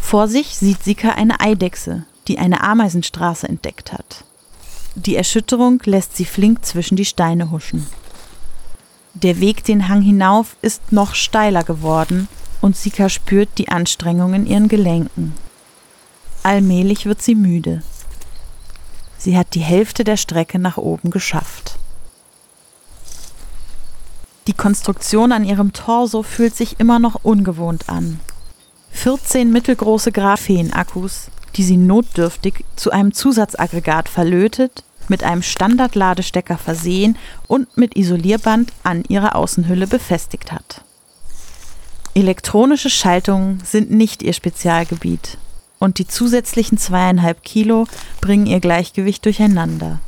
Vor 0.07 0.29
sich 0.29 0.55
sieht 0.55 0.85
Sika 0.85 1.09
eine 1.09 1.41
Eidechse, 1.41 2.05
die 2.29 2.39
eine 2.39 2.63
Ameisenstraße 2.63 3.45
entdeckt 3.45 3.91
hat. 3.91 4.23
Die 4.95 5.17
Erschütterung 5.17 5.81
lässt 5.83 6.15
sie 6.15 6.23
flink 6.23 6.63
zwischen 6.63 6.95
die 6.95 7.03
Steine 7.03 7.51
huschen. 7.51 7.85
Der 9.15 9.41
Weg 9.41 9.65
den 9.65 9.89
Hang 9.89 10.01
hinauf 10.01 10.55
ist 10.61 10.93
noch 10.93 11.13
steiler 11.13 11.65
geworden 11.65 12.29
und 12.61 12.77
Sika 12.77 13.09
spürt 13.09 13.49
die 13.57 13.67
Anstrengung 13.67 14.33
in 14.33 14.47
ihren 14.47 14.69
Gelenken. 14.69 15.33
Allmählich 16.41 17.05
wird 17.05 17.21
sie 17.21 17.35
müde. 17.35 17.83
Sie 19.17 19.37
hat 19.37 19.55
die 19.55 19.59
Hälfte 19.59 20.05
der 20.05 20.15
Strecke 20.15 20.57
nach 20.57 20.77
oben 20.77 21.11
geschafft. 21.11 21.77
Die 24.47 24.53
Konstruktion 24.53 25.33
an 25.33 25.43
ihrem 25.43 25.73
Torso 25.73 26.23
fühlt 26.23 26.55
sich 26.55 26.79
immer 26.79 26.97
noch 26.97 27.25
ungewohnt 27.25 27.89
an. 27.89 28.21
14 28.97 29.51
mittelgroße 29.51 30.11
Graphen-Akkus, 30.11 31.29
die 31.55 31.63
sie 31.63 31.77
notdürftig 31.77 32.65
zu 32.75 32.91
einem 32.91 33.13
Zusatzaggregat 33.13 34.09
verlötet, 34.09 34.83
mit 35.07 35.23
einem 35.23 35.43
Standardladestecker 35.43 36.57
versehen 36.57 37.15
und 37.47 37.77
mit 37.77 37.95
Isolierband 37.95 38.73
an 38.83 39.03
ihrer 39.07 39.35
Außenhülle 39.35 39.85
befestigt 39.85 40.51
hat. 40.51 40.81
Elektronische 42.15 42.89
Schaltungen 42.89 43.61
sind 43.63 43.91
nicht 43.91 44.23
ihr 44.23 44.33
Spezialgebiet 44.33 45.37
und 45.77 45.99
die 45.99 46.07
zusätzlichen 46.07 46.79
zweieinhalb 46.79 47.43
Kilo 47.43 47.85
bringen 48.19 48.47
ihr 48.47 48.59
Gleichgewicht 48.59 49.23
durcheinander. 49.23 49.99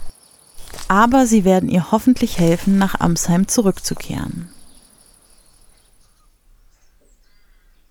Aber 0.87 1.27
sie 1.27 1.45
werden 1.45 1.69
ihr 1.69 1.91
hoffentlich 1.91 2.39
helfen, 2.39 2.79
nach 2.79 2.99
Amsheim 2.99 3.47
zurückzukehren. 3.47 4.49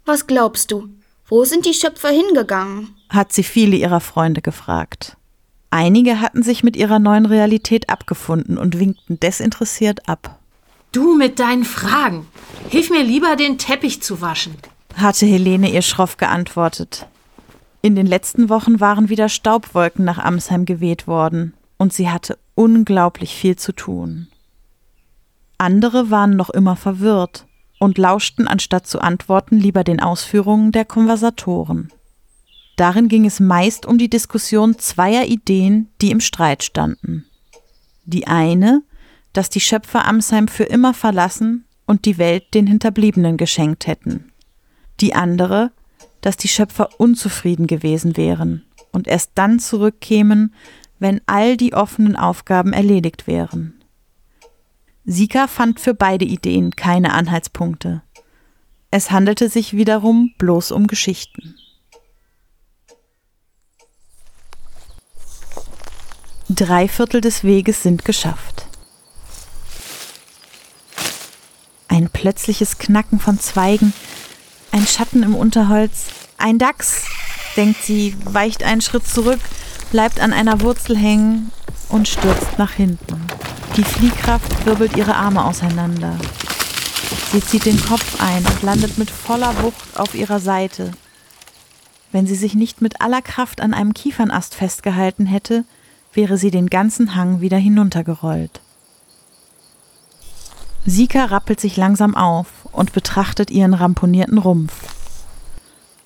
Was 0.09 0.27
glaubst 0.27 0.71
du? 0.71 0.89
Wo 1.27 1.45
sind 1.45 1.67
die 1.67 1.75
Schöpfer 1.75 2.09
hingegangen? 2.09 2.95
hat 3.11 3.31
sie 3.31 3.43
viele 3.43 3.77
ihrer 3.77 4.01
Freunde 4.01 4.41
gefragt. 4.41 5.19
Einige 5.69 6.23
hatten 6.23 6.43
sich 6.43 6.65
mit 6.65 6.77
ihrer 6.77 6.99
neuen 6.99 7.27
Realität 7.27 7.91
abgefunden 7.91 8.57
und 8.57 8.81
winkten 8.81 9.21
desinteressiert 9.21 10.09
ab. 10.09 10.39
Du 10.93 11.15
mit 11.15 11.39
deinen 11.39 11.67
Fragen. 11.67 12.27
Hilf 12.71 12.89
mir 12.89 13.05
lieber, 13.05 13.37
den 13.37 13.59
Teppich 13.59 14.01
zu 14.01 14.23
waschen. 14.23 14.55
hatte 14.97 15.27
Helene 15.27 15.71
ihr 15.71 15.83
schroff 15.83 16.17
geantwortet. 16.17 17.07
In 17.83 17.95
den 17.95 18.07
letzten 18.07 18.49
Wochen 18.49 18.81
waren 18.81 19.11
wieder 19.11 19.29
Staubwolken 19.29 20.07
nach 20.07 20.17
Amsheim 20.17 20.65
geweht 20.65 21.07
worden, 21.07 21.53
und 21.77 21.93
sie 21.93 22.09
hatte 22.09 22.39
unglaublich 22.55 23.35
viel 23.35 23.57
zu 23.57 23.73
tun. 23.73 24.29
Andere 25.59 26.11
waren 26.11 26.35
noch 26.35 26.49
immer 26.49 26.77
verwirrt 26.77 27.45
und 27.79 27.99
lauschten 27.99 28.49
anstatt 28.49 28.87
zu 28.87 29.01
antworten 29.01 29.59
lieber 29.59 29.85
den 29.85 30.01
Ausführungen 30.01 30.73
der 30.73 30.85
Konversatoren. 30.85 31.93
Darin 32.77 33.09
ging 33.09 33.27
es 33.27 33.41
meist 33.41 33.87
um 33.87 33.99
die 33.99 34.11
Diskussion 34.11 34.79
zweier 34.79 35.27
Ideen, 35.27 35.89
die 36.01 36.11
im 36.11 36.21
Streit 36.21 36.63
standen. 36.63 37.25
Die 38.05 38.27
eine, 38.27 38.83
dass 39.33 39.51
die 39.51 39.61
Schöpfer 39.61 40.07
Amsheim 40.07 40.49
für 40.49 40.65
immer 40.65 40.95
verlassen 40.95 41.65
und 41.87 42.05
die 42.05 42.19
Welt 42.19 42.55
den 42.55 42.67
Hinterbliebenen 42.67 43.37
geschenkt 43.37 43.87
hätten. 43.87 44.33
Die 45.01 45.15
andere, 45.15 45.73
dass 46.21 46.37
die 46.37 46.49
Schöpfer 46.49 46.89
unzufrieden 46.99 47.67
gewesen 47.67 48.17
wären 48.17 48.65
und 48.93 49.07
erst 49.07 49.33
dann 49.35 49.59
zurückkämen, 49.59 50.55
wenn 50.99 51.21
all 51.27 51.57
die 51.57 51.75
offenen 51.75 52.17
Aufgaben 52.17 52.73
erledigt 52.73 53.27
wären. 53.27 53.78
Sika 55.11 55.47
fand 55.47 55.81
für 55.81 55.95
beide 55.95 56.27
Ideen 56.27 56.77
keine 56.77 57.15
Anhaltspunkte. 57.15 58.03
Es 58.91 59.11
handelte 59.11 59.49
sich 59.49 59.73
wiederum 59.73 60.35
bloß 60.37 60.71
um 60.71 60.87
Geschichten. 60.87 61.55
Drei 66.51 66.89
Viertel 66.89 67.23
des 67.23 67.43
Weges 67.43 67.83
sind 67.83 68.05
geschafft. 68.05 68.67
Ein 71.89 72.11
plötzliches 72.11 72.77
Knacken 72.77 73.19
von 73.19 73.41
Zweigen, 73.41 73.95
ein 74.73 74.87
Schatten 74.87 75.23
im 75.23 75.35
Unterholz, 75.35 76.09
ein 76.37 76.59
Dachs, 76.59 77.07
denkt 77.57 77.83
sie, 77.83 78.15
weicht 78.25 78.63
einen 78.63 78.83
Schritt 78.83 79.07
zurück, 79.07 79.41
bleibt 79.91 80.21
an 80.21 80.35
einer 80.35 80.61
Wurzel 80.61 80.99
hängen 80.99 81.51
und 81.89 82.09
stürzt 82.09 82.59
nach 82.59 82.73
hinten. 82.73 83.27
Die 83.77 83.85
Fliehkraft 83.85 84.67
wirbelt 84.67 84.97
ihre 84.97 85.15
Arme 85.15 85.45
auseinander. 85.45 86.17
Sie 87.33 87.41
zieht 87.41 87.67
den 87.67 87.81
Kopf 87.81 88.21
ein 88.21 88.45
und 88.45 88.63
landet 88.63 88.99
mit 88.99 89.11
voller 89.11 89.63
Wucht 89.63 89.99
auf 89.99 90.15
ihrer 90.15 90.41
Seite. 90.41 90.93
Wenn 92.11 92.27
sie 92.27 92.35
sich 92.35 92.55
nicht 92.55 92.81
mit 92.81 93.01
aller 93.01 93.23
Kraft 93.23 93.61
an 93.61 93.75
einem 93.75 93.93
Kiefernast 93.93 94.55
festgehalten 94.55 95.27
hätte, 95.27 95.65
wäre 96.13 96.39
sie 96.39 96.51
den 96.51 96.69
ganzen 96.69 97.15
Hang 97.15 97.41
wieder 97.41 97.59
hinuntergerollt. 97.59 98.61
Sika 100.87 101.27
rappelt 101.27 101.61
sich 101.61 101.77
langsam 101.77 102.15
auf 102.15 102.47
und 102.73 102.93
betrachtet 102.93 103.51
ihren 103.51 103.75
ramponierten 103.75 104.39
Rumpf. 104.39 104.73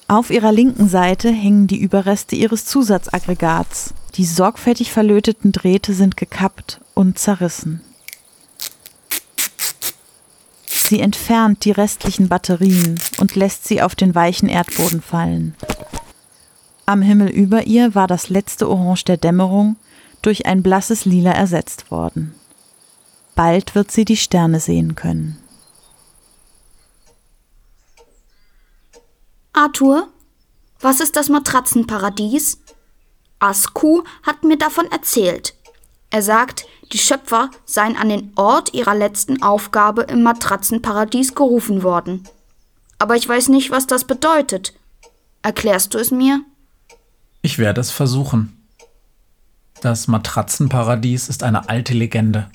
Auf 0.09 0.31
ihrer 0.31 0.51
linken 0.51 0.89
Seite 0.89 1.31
hängen 1.31 1.69
die 1.69 1.81
Überreste 1.81 2.35
ihres 2.35 2.65
Zusatzaggregats. 2.67 3.95
Die 4.15 4.25
sorgfältig 4.27 4.93
verlöteten 4.93 5.53
Drähte 5.53 5.95
sind 5.95 6.17
gekappt 6.17 6.81
und 6.95 7.19
zerrissen. 7.19 7.81
Sie 10.67 11.01
entfernt 11.01 11.65
die 11.65 11.71
restlichen 11.71 12.29
Batterien 12.29 13.01
und 13.19 13.35
lässt 13.35 13.67
sie 13.67 13.81
auf 13.81 13.95
den 13.95 14.15
weichen 14.15 14.49
Erdboden 14.49 15.01
fallen. 15.01 15.55
Am 16.85 17.01
Himmel 17.01 17.29
über 17.29 17.67
ihr 17.67 17.95
war 17.95 18.07
das 18.07 18.29
letzte 18.29 18.69
Orange 18.69 19.05
der 19.05 19.17
Dämmerung 19.17 19.77
durch 20.21 20.45
ein 20.45 20.63
blasses 20.63 21.07
Lila 21.07 21.31
ersetzt 21.31 21.91
worden. 21.91 22.35
Bald 23.35 23.75
wird 23.75 23.91
sie 23.91 24.05
die 24.05 24.19
Sterne 24.19 24.61
sehen 24.61 24.95
können. 24.95 25.39
Arthur, 29.55 30.09
was 30.81 31.01
ist 31.01 31.17
das 31.17 31.29
Matratzenparadies? 31.29 32.59
Asku 33.43 34.03
hat 34.23 34.45
mir 34.45 34.57
davon 34.57 34.87
erzählt. 34.91 35.55
Er 36.11 36.23
sagt, 36.23 36.67
die 36.93 36.99
Schöpfer 36.99 37.51
seien 37.65 37.97
an 37.97 38.09
den 38.09 38.33
Ort 38.37 38.75
ihrer 38.75 38.95
letzten 38.95 39.43
Aufgabe 39.43 40.03
im 40.03 40.23
Matratzenparadies 40.23 41.35
gerufen 41.35 41.83
worden. 41.83 42.29
Aber 42.99 43.17
ich 43.17 43.29
weiß 43.29 43.49
nicht, 43.49 43.71
was 43.71 43.87
das 43.87 44.05
bedeutet. 44.05 44.75
Erklärst 45.43 45.95
du 45.95 45.99
es 45.99 46.11
mir? 46.11 46.43
Ich 47.41 47.59
werde 47.59 47.81
es 47.81 47.91
versuchen. 47.91 48.57
Das 49.81 50.07
Matratzenparadies 50.07 51.29
ist 51.29 51.43
eine 51.43 51.69
alte 51.69 51.95
Legende. 51.95 52.49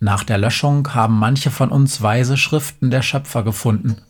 Nach 0.00 0.24
der 0.24 0.36
Löschung 0.36 0.94
haben 0.94 1.18
manche 1.18 1.50
von 1.50 1.70
uns 1.70 2.02
weise 2.02 2.36
Schriften 2.36 2.90
der 2.90 3.00
Schöpfer 3.00 3.42
gefunden. 3.42 4.02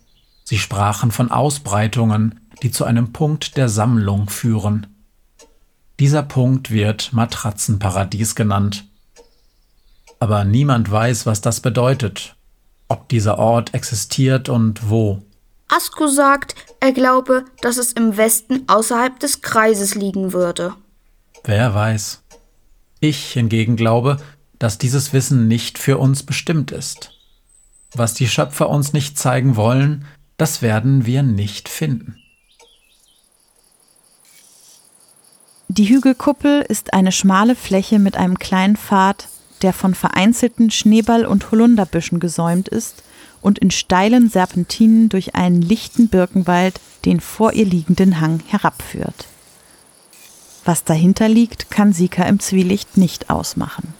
Sie 0.42 0.58
sprachen 0.58 1.12
von 1.12 1.30
Ausbreitungen, 1.30 2.40
die 2.62 2.72
zu 2.72 2.84
einem 2.84 3.12
Punkt 3.12 3.56
der 3.56 3.68
Sammlung 3.68 4.28
führen. 4.28 4.93
Dieser 6.00 6.22
Punkt 6.22 6.70
wird 6.70 7.12
Matratzenparadies 7.12 8.34
genannt. 8.34 8.84
Aber 10.18 10.44
niemand 10.44 10.90
weiß, 10.90 11.26
was 11.26 11.40
das 11.40 11.60
bedeutet, 11.60 12.34
ob 12.88 13.08
dieser 13.08 13.38
Ort 13.38 13.74
existiert 13.74 14.48
und 14.48 14.90
wo. 14.90 15.22
Asko 15.68 16.08
sagt, 16.08 16.54
er 16.80 16.92
glaube, 16.92 17.44
dass 17.62 17.76
es 17.76 17.92
im 17.92 18.16
Westen 18.16 18.64
außerhalb 18.66 19.18
des 19.20 19.40
Kreises 19.40 19.94
liegen 19.94 20.32
würde. 20.32 20.74
Wer 21.44 21.74
weiß. 21.74 22.22
Ich 23.00 23.32
hingegen 23.32 23.76
glaube, 23.76 24.18
dass 24.58 24.78
dieses 24.78 25.12
Wissen 25.12 25.46
nicht 25.46 25.78
für 25.78 25.98
uns 25.98 26.22
bestimmt 26.22 26.72
ist. 26.72 27.10
Was 27.94 28.14
die 28.14 28.28
Schöpfer 28.28 28.68
uns 28.68 28.92
nicht 28.92 29.18
zeigen 29.18 29.56
wollen, 29.56 30.06
das 30.36 30.62
werden 30.62 31.06
wir 31.06 31.22
nicht 31.22 31.68
finden. 31.68 32.16
Die 35.68 35.88
Hügelkuppel 35.88 36.62
ist 36.68 36.92
eine 36.92 37.10
schmale 37.10 37.56
Fläche 37.56 37.98
mit 37.98 38.16
einem 38.16 38.38
kleinen 38.38 38.76
Pfad, 38.76 39.28
der 39.62 39.72
von 39.72 39.94
vereinzelten 39.94 40.70
Schneeball- 40.70 41.24
und 41.24 41.50
Holunderbüschen 41.50 42.20
gesäumt 42.20 42.68
ist 42.68 43.02
und 43.40 43.58
in 43.58 43.70
steilen 43.70 44.28
Serpentinen 44.28 45.08
durch 45.08 45.34
einen 45.34 45.62
lichten 45.62 46.08
Birkenwald 46.08 46.80
den 47.04 47.20
vor 47.20 47.54
ihr 47.54 47.64
liegenden 47.64 48.20
Hang 48.20 48.40
herabführt. 48.46 49.26
Was 50.64 50.84
dahinter 50.84 51.28
liegt, 51.28 51.70
kann 51.70 51.92
Sika 51.92 52.24
im 52.24 52.40
Zwielicht 52.40 52.96
nicht 52.96 53.30
ausmachen. 53.30 53.94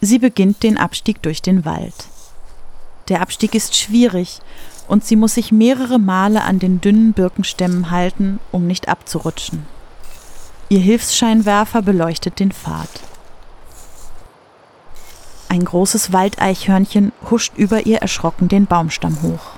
Sie 0.00 0.18
beginnt 0.18 0.62
den 0.62 0.78
Abstieg 0.78 1.22
durch 1.22 1.42
den 1.42 1.64
Wald. 1.64 1.94
Der 3.08 3.20
Abstieg 3.20 3.54
ist 3.54 3.76
schwierig 3.76 4.40
und 4.88 5.04
sie 5.04 5.16
muss 5.16 5.34
sich 5.34 5.52
mehrere 5.52 5.98
Male 5.98 6.42
an 6.42 6.58
den 6.58 6.80
dünnen 6.80 7.12
Birkenstämmen 7.12 7.90
halten, 7.90 8.40
um 8.50 8.66
nicht 8.66 8.88
abzurutschen. 8.88 9.66
Ihr 10.70 10.80
Hilfsscheinwerfer 10.80 11.82
beleuchtet 11.82 12.40
den 12.40 12.52
Pfad. 12.52 12.88
Ein 15.48 15.64
großes 15.64 16.12
Waldeichhörnchen 16.12 17.12
huscht 17.30 17.52
über 17.56 17.86
ihr 17.86 17.98
erschrocken 17.98 18.48
den 18.48 18.66
Baumstamm 18.66 19.22
hoch. 19.22 19.52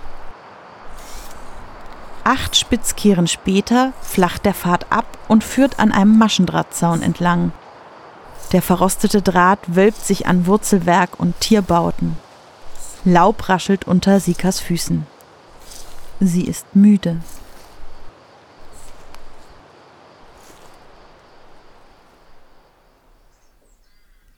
Acht 2.23 2.57
Spitzkehren 2.57 3.27
später 3.27 3.93
flacht 4.03 4.45
der 4.45 4.55
Pfad 4.55 4.93
ab 4.93 5.07
und 5.27 5.43
führt 5.43 5.81
an 5.81 5.91
einem 5.91 6.17
Maschendrahtzaun 6.19 7.03
entlang. 7.03 7.53
Der 8.53 8.63
verrostete 8.63 9.23
Draht 9.23 9.61
wölbt 9.75 10.05
sich 10.05 10.27
an 10.27 10.47
Wurzelwerk 10.47 11.19
und 11.19 11.41
Tierbauten. 11.41 12.17
Laub 13.05 13.49
raschelt 13.49 13.87
unter 13.87 14.21
Sikas 14.21 14.61
Füßen. 14.61 15.07
Sie 16.21 16.45
ist 16.45 16.77
müde. 16.77 17.19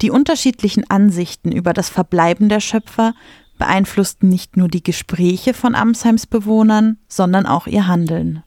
Die 0.00 0.10
unterschiedlichen 0.10 0.88
Ansichten 0.88 1.50
über 1.50 1.72
das 1.72 1.88
Verbleiben 1.88 2.48
der 2.48 2.60
Schöpfer 2.60 3.14
beeinflussten 3.58 4.28
nicht 4.28 4.56
nur 4.56 4.68
die 4.68 4.82
Gespräche 4.82 5.54
von 5.54 5.74
Amsheims 5.74 6.26
Bewohnern, 6.26 6.98
sondern 7.08 7.46
auch 7.46 7.66
ihr 7.66 7.88
Handeln. 7.88 8.42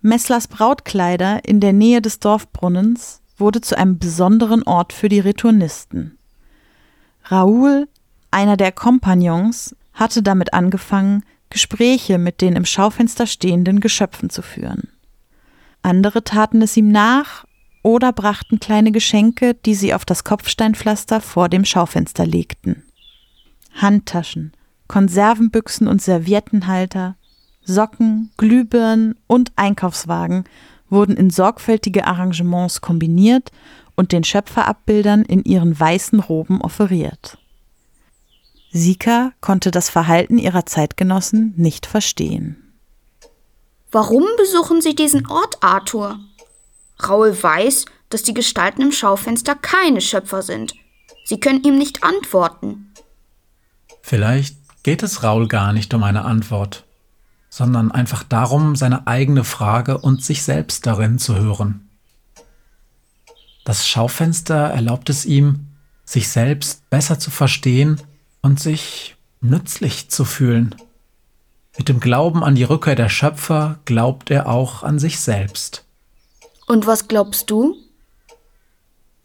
Messlers 0.00 0.48
Brautkleider 0.48 1.44
in 1.44 1.60
der 1.60 1.72
Nähe 1.72 2.02
des 2.02 2.18
Dorfbrunnens 2.18 3.20
wurde 3.36 3.60
zu 3.60 3.76
einem 3.76 3.98
besonderen 3.98 4.64
Ort 4.64 4.92
für 4.92 5.08
die 5.08 5.20
Retournisten. 5.20 6.18
Raoul, 7.24 7.88
einer 8.30 8.56
der 8.56 8.72
Kompagnons, 8.72 9.76
hatte 9.92 10.22
damit 10.22 10.54
angefangen, 10.54 11.24
Gespräche 11.50 12.18
mit 12.18 12.40
den 12.40 12.56
im 12.56 12.64
Schaufenster 12.64 13.26
stehenden 13.26 13.80
Geschöpfen 13.80 14.30
zu 14.30 14.42
führen. 14.42 14.88
Andere 15.82 16.24
taten 16.24 16.62
es 16.62 16.76
ihm 16.76 16.88
nach 16.90 17.44
oder 17.82 18.12
brachten 18.12 18.60
kleine 18.60 18.92
Geschenke, 18.92 19.54
die 19.54 19.74
sie 19.74 19.94
auf 19.94 20.04
das 20.04 20.24
Kopfsteinpflaster 20.24 21.20
vor 21.20 21.48
dem 21.48 21.64
Schaufenster 21.64 22.26
legten. 22.26 22.82
Handtaschen, 23.74 24.52
Konservenbüchsen 24.88 25.86
und 25.88 26.02
Serviettenhalter, 26.02 27.16
Socken, 27.62 28.30
Glühbirnen 28.36 29.14
und 29.26 29.52
Einkaufswagen 29.56 30.44
wurden 30.88 31.16
in 31.16 31.30
sorgfältige 31.30 32.06
Arrangements 32.06 32.80
kombiniert 32.80 33.50
und 33.94 34.12
den 34.12 34.24
Schöpferabbildern 34.24 35.22
in 35.22 35.44
ihren 35.44 35.78
weißen 35.78 36.20
Roben 36.20 36.60
offeriert. 36.62 37.38
Sika 38.70 39.32
konnte 39.40 39.70
das 39.70 39.88
Verhalten 39.88 40.38
ihrer 40.38 40.66
Zeitgenossen 40.66 41.54
nicht 41.56 41.86
verstehen. 41.86 42.56
Warum 43.90 44.24
besuchen 44.36 44.82
Sie 44.82 44.94
diesen 44.94 45.26
Ort, 45.26 45.62
Arthur? 45.62 46.18
Raul 47.02 47.42
weiß, 47.42 47.86
dass 48.10 48.22
die 48.22 48.34
Gestalten 48.34 48.82
im 48.82 48.92
Schaufenster 48.92 49.54
keine 49.54 50.00
Schöpfer 50.00 50.42
sind. 50.42 50.74
Sie 51.24 51.40
können 51.40 51.62
ihm 51.64 51.78
nicht 51.78 52.04
antworten. 52.04 52.92
Vielleicht 54.02 54.56
geht 54.82 55.02
es 55.02 55.22
Raul 55.22 55.48
gar 55.48 55.72
nicht 55.72 55.92
um 55.94 56.02
eine 56.02 56.24
Antwort, 56.24 56.84
sondern 57.48 57.90
einfach 57.90 58.22
darum, 58.22 58.76
seine 58.76 59.06
eigene 59.06 59.44
Frage 59.44 59.98
und 59.98 60.22
sich 60.22 60.42
selbst 60.42 60.86
darin 60.86 61.18
zu 61.18 61.36
hören. 61.36 61.88
Das 63.64 63.86
Schaufenster 63.86 64.56
erlaubt 64.56 65.10
es 65.10 65.24
ihm, 65.24 65.66
sich 66.04 66.28
selbst 66.28 66.88
besser 66.88 67.18
zu 67.18 67.30
verstehen 67.30 68.00
und 68.42 68.60
sich 68.60 69.16
nützlich 69.40 70.10
zu 70.10 70.24
fühlen. 70.24 70.74
Mit 71.76 71.88
dem 71.88 72.00
Glauben 72.00 72.42
an 72.42 72.54
die 72.54 72.64
Rückkehr 72.64 72.96
der 72.96 73.08
Schöpfer 73.08 73.78
glaubt 73.84 74.30
er 74.30 74.48
auch 74.48 74.82
an 74.82 74.98
sich 74.98 75.20
selbst. 75.20 75.84
Und 76.66 76.86
was 76.86 77.08
glaubst 77.08 77.50
du? 77.50 77.76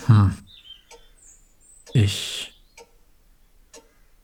Hm. 0.05 0.35
Ich. 1.93 2.53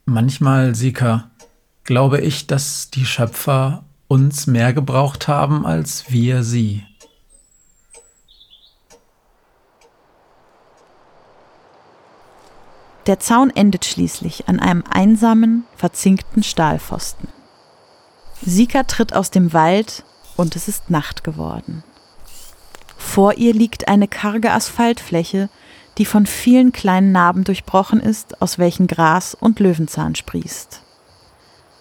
Manchmal, 0.06 0.76
Sika, 0.76 1.30
glaube 1.84 2.22
ich, 2.22 2.48
dass 2.48 2.90
die 2.90 3.06
Schöpfer 3.06 3.84
uns 4.08 4.48
mehr 4.48 4.74
gebraucht 4.74 5.28
haben 5.28 5.66
als 5.66 6.12
wir 6.12 6.44
sie. 6.44 6.84
Der 13.10 13.20
Zaun 13.20 13.50
endet 13.50 13.86
schließlich 13.86 14.48
an 14.50 14.60
einem 14.60 14.84
einsamen, 14.88 15.64
verzinkten 15.76 16.44
Stahlpfosten. 16.44 17.28
Sika 18.40 18.84
tritt 18.84 19.16
aus 19.16 19.32
dem 19.32 19.52
Wald 19.52 20.04
und 20.38 20.56
es 20.56 20.68
ist 20.68 20.92
Nacht 20.92 21.24
geworden. 21.24 21.84
Vor 23.00 23.40
ihr 23.40 23.56
liegt 23.56 23.88
eine 23.88 24.08
karge 24.08 24.52
Asphaltfläche, 24.52 25.50
die 25.98 26.06
von 26.06 26.28
vielen 26.28 26.72
kleinen 26.72 27.12
Narben 27.12 27.46
durchbrochen 27.46 28.00
ist, 28.00 28.44
aus 28.44 28.60
welchen 28.60 28.86
Gras 28.86 29.34
und 29.34 29.60
Löwenzahn 29.60 30.14
sprießt. 30.14 30.84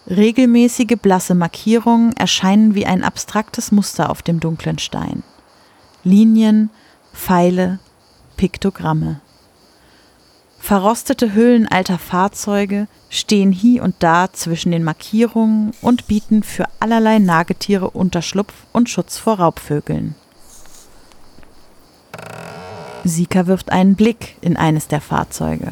Regelmäßige 0.09 0.97
blasse 0.99 1.35
Markierungen 1.35 2.17
erscheinen 2.17 2.73
wie 2.73 2.87
ein 2.87 3.03
abstraktes 3.03 3.71
Muster 3.71 4.09
auf 4.09 4.23
dem 4.23 4.39
dunklen 4.39 4.79
Stein. 4.79 5.21
Linien, 6.03 6.71
Pfeile, 7.13 7.77
Piktogramme. 8.35 9.21
Verrostete 10.59 11.33
Hüllen 11.33 11.67
alter 11.67 11.97
Fahrzeuge 11.97 12.87
stehen 13.09 13.51
hier 13.51 13.81
und 13.81 13.95
da 13.99 14.31
zwischen 14.31 14.71
den 14.71 14.83
Markierungen 14.83 15.71
und 15.81 16.07
bieten 16.07 16.43
für 16.43 16.65
allerlei 16.79 17.17
Nagetiere 17.17 17.89
Unterschlupf 17.89 18.53
und 18.71 18.89
Schutz 18.89 19.17
vor 19.17 19.39
Raubvögeln. 19.39 20.15
Sika 23.03 23.47
wirft 23.47 23.71
einen 23.71 23.95
Blick 23.95 24.35
in 24.41 24.57
eines 24.57 24.87
der 24.87 25.01
Fahrzeuge. 25.01 25.71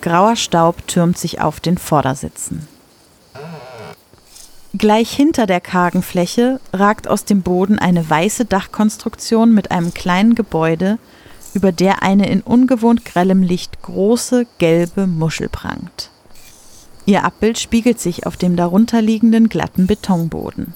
Grauer 0.00 0.36
Staub 0.36 0.86
türmt 0.88 1.18
sich 1.18 1.40
auf 1.40 1.60
den 1.60 1.78
Vordersitzen. 1.78 2.66
Gleich 4.76 5.12
hinter 5.12 5.46
der 5.46 5.60
kargen 5.60 6.02
Fläche 6.02 6.58
ragt 6.72 7.06
aus 7.06 7.24
dem 7.24 7.42
Boden 7.42 7.78
eine 7.78 8.10
weiße 8.10 8.44
Dachkonstruktion 8.44 9.54
mit 9.54 9.70
einem 9.70 9.94
kleinen 9.94 10.34
Gebäude, 10.34 10.98
über 11.54 11.72
der 11.72 12.02
eine 12.02 12.28
in 12.28 12.40
ungewohnt 12.40 13.04
grellem 13.04 13.42
Licht 13.42 13.80
große 13.82 14.46
gelbe 14.58 15.06
Muschel 15.06 15.48
prangt. 15.48 16.10
Ihr 17.06 17.24
Abbild 17.24 17.58
spiegelt 17.58 18.00
sich 18.00 18.26
auf 18.26 18.36
dem 18.36 18.56
darunterliegenden 18.56 19.48
glatten 19.48 19.86
Betonboden. 19.86 20.74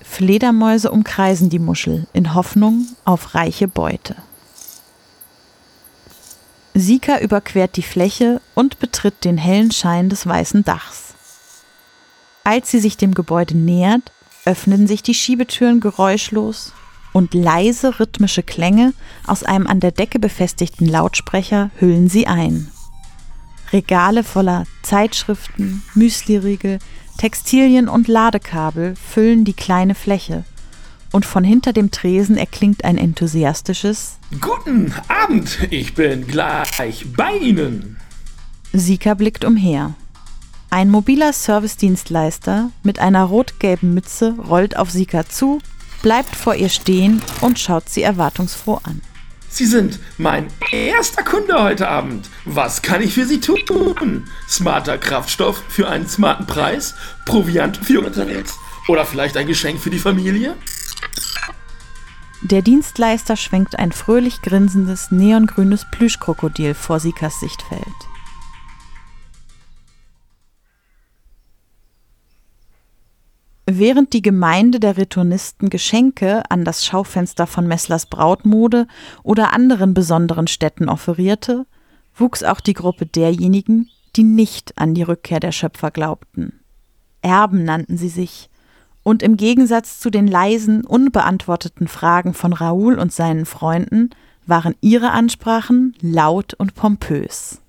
Fledermäuse 0.00 0.90
umkreisen 0.90 1.48
die 1.50 1.58
Muschel 1.58 2.06
in 2.12 2.34
Hoffnung 2.34 2.86
auf 3.04 3.34
reiche 3.34 3.68
Beute. 3.68 4.16
Sika 6.74 7.18
überquert 7.20 7.76
die 7.76 7.82
Fläche 7.82 8.40
und 8.54 8.78
betritt 8.78 9.24
den 9.24 9.36
hellen 9.36 9.70
Schein 9.70 10.08
des 10.08 10.26
weißen 10.26 10.64
Dachs. 10.64 11.14
Als 12.44 12.70
sie 12.70 12.80
sich 12.80 12.96
dem 12.96 13.14
Gebäude 13.14 13.56
nähert, 13.56 14.12
öffnen 14.44 14.86
sich 14.86 15.02
die 15.02 15.14
Schiebetüren 15.14 15.80
geräuschlos 15.80 16.72
und 17.12 17.34
leise 17.34 18.00
rhythmische 18.00 18.42
Klänge 18.42 18.92
aus 19.26 19.42
einem 19.42 19.66
an 19.66 19.80
der 19.80 19.92
Decke 19.92 20.18
befestigten 20.18 20.86
Lautsprecher 20.86 21.70
hüllen 21.78 22.08
sie 22.08 22.26
ein. 22.26 22.70
Regale 23.72 24.22
voller 24.22 24.64
Zeitschriften, 24.82 25.82
Müsliriegel, 25.94 26.78
Textilien 27.18 27.88
und 27.88 28.08
Ladekabel 28.08 28.94
füllen 28.96 29.44
die 29.44 29.54
kleine 29.54 29.94
Fläche. 29.94 30.44
Und 31.12 31.26
von 31.26 31.44
hinter 31.44 31.72
dem 31.72 31.90
Tresen 31.90 32.36
erklingt 32.36 32.84
ein 32.84 32.96
enthusiastisches 32.96 34.18
Guten 34.40 34.94
Abend, 35.08 35.58
ich 35.70 35.94
bin 35.94 36.26
gleich 36.26 37.06
bei 37.14 37.36
Ihnen. 37.36 37.98
Sika 38.72 39.12
blickt 39.14 39.44
umher. 39.44 39.94
Ein 40.70 40.88
mobiler 40.88 41.34
Servicedienstleister 41.34 42.70
mit 42.82 42.98
einer 42.98 43.24
rot-gelben 43.24 43.92
Mütze 43.92 44.34
rollt 44.48 44.78
auf 44.78 44.90
Sika 44.90 45.28
zu, 45.28 45.58
bleibt 46.02 46.36
vor 46.36 46.54
ihr 46.54 46.68
stehen 46.68 47.22
und 47.40 47.58
schaut 47.58 47.88
sie 47.88 48.02
erwartungsfroh 48.02 48.80
an. 48.82 49.00
Sie 49.48 49.66
sind 49.66 49.98
mein 50.16 50.46
erster 50.70 51.22
Kunde 51.22 51.62
heute 51.62 51.86
Abend. 51.88 52.28
Was 52.46 52.80
kann 52.80 53.02
ich 53.02 53.12
für 53.12 53.26
Sie 53.26 53.38
tun? 53.38 54.24
Smarter 54.48 54.96
Kraftstoff 54.96 55.62
für 55.68 55.88
einen 55.88 56.08
smarten 56.08 56.46
Preis? 56.46 56.94
Proviant 57.26 57.76
für 57.76 58.00
unterwegs? 58.00 58.56
Oder 58.88 59.04
vielleicht 59.04 59.36
ein 59.36 59.46
Geschenk 59.46 59.78
für 59.78 59.90
die 59.90 59.98
Familie? 59.98 60.56
Der 62.40 62.62
Dienstleister 62.62 63.36
schwenkt 63.36 63.78
ein 63.78 63.92
fröhlich 63.92 64.42
grinsendes 64.42 65.10
neongrünes 65.10 65.86
Plüschkrokodil 65.92 66.74
vor 66.74 66.98
Sikas 66.98 67.38
Sichtfeld. 67.38 67.82
Während 73.66 74.12
die 74.12 74.22
Gemeinde 74.22 74.80
der 74.80 74.96
Retournisten 74.96 75.70
Geschenke 75.70 76.42
an 76.50 76.64
das 76.64 76.84
Schaufenster 76.84 77.46
von 77.46 77.68
Messlers 77.68 78.06
Brautmode 78.06 78.88
oder 79.22 79.52
anderen 79.52 79.94
besonderen 79.94 80.48
Städten 80.48 80.88
offerierte, 80.88 81.66
wuchs 82.14 82.42
auch 82.42 82.60
die 82.60 82.74
Gruppe 82.74 83.06
derjenigen, 83.06 83.88
die 84.16 84.24
nicht 84.24 84.76
an 84.78 84.94
die 84.94 85.04
Rückkehr 85.04 85.38
der 85.38 85.52
Schöpfer 85.52 85.92
glaubten. 85.92 86.60
Erben 87.22 87.64
nannten 87.64 87.96
sie 87.96 88.08
sich, 88.08 88.50
und 89.04 89.22
im 89.22 89.36
Gegensatz 89.36 90.00
zu 90.00 90.10
den 90.10 90.26
leisen, 90.26 90.84
unbeantworteten 90.84 91.88
Fragen 91.88 92.34
von 92.34 92.52
Raoul 92.52 92.98
und 92.98 93.12
seinen 93.12 93.46
Freunden 93.46 94.10
waren 94.44 94.74
ihre 94.80 95.10
Ansprachen 95.10 95.94
laut 96.00 96.54
und 96.54 96.74
pompös. 96.74 97.61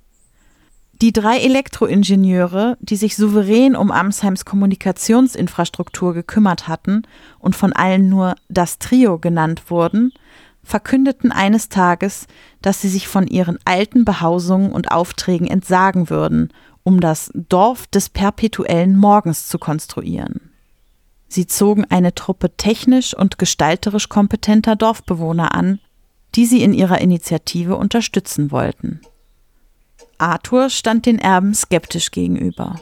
Die 1.03 1.11
drei 1.11 1.39
Elektroingenieure, 1.39 2.77
die 2.79 2.95
sich 2.95 3.17
souverän 3.17 3.75
um 3.75 3.91
Amsheims 3.91 4.45
Kommunikationsinfrastruktur 4.45 6.13
gekümmert 6.13 6.69
hatten 6.69 7.01
und 7.39 7.57
von 7.57 7.73
allen 7.73 8.07
nur 8.07 8.35
das 8.47 8.79
Trio 8.79 9.19
genannt 9.19 9.63
wurden, 9.69 10.13
verkündeten 10.63 11.33
eines 11.33 11.67
Tages, 11.67 12.25
dass 12.61 12.79
sie 12.79 12.87
sich 12.87 13.09
von 13.09 13.27
ihren 13.27 13.59
alten 13.65 14.05
Behausungen 14.05 14.71
und 14.71 14.93
Aufträgen 14.93 15.45
entsagen 15.45 16.09
würden, 16.09 16.53
um 16.83 17.01
das 17.01 17.31
Dorf 17.33 17.85
des 17.87 18.07
perpetuellen 18.07 18.95
Morgens 18.95 19.49
zu 19.49 19.59
konstruieren. 19.59 20.53
Sie 21.27 21.47
zogen 21.47 21.83
eine 21.83 22.15
Truppe 22.15 22.55
technisch 22.55 23.13
und 23.13 23.37
gestalterisch 23.37 24.07
kompetenter 24.07 24.77
Dorfbewohner 24.77 25.53
an, 25.53 25.81
die 26.35 26.45
sie 26.45 26.63
in 26.63 26.73
ihrer 26.73 27.01
Initiative 27.01 27.75
unterstützen 27.75 28.51
wollten. 28.51 29.01
Arthur 30.23 30.69
stand 30.69 31.05
den 31.05 31.19
Erben 31.19 31.53
skeptisch 31.53 32.11
gegenüber. 32.11 32.79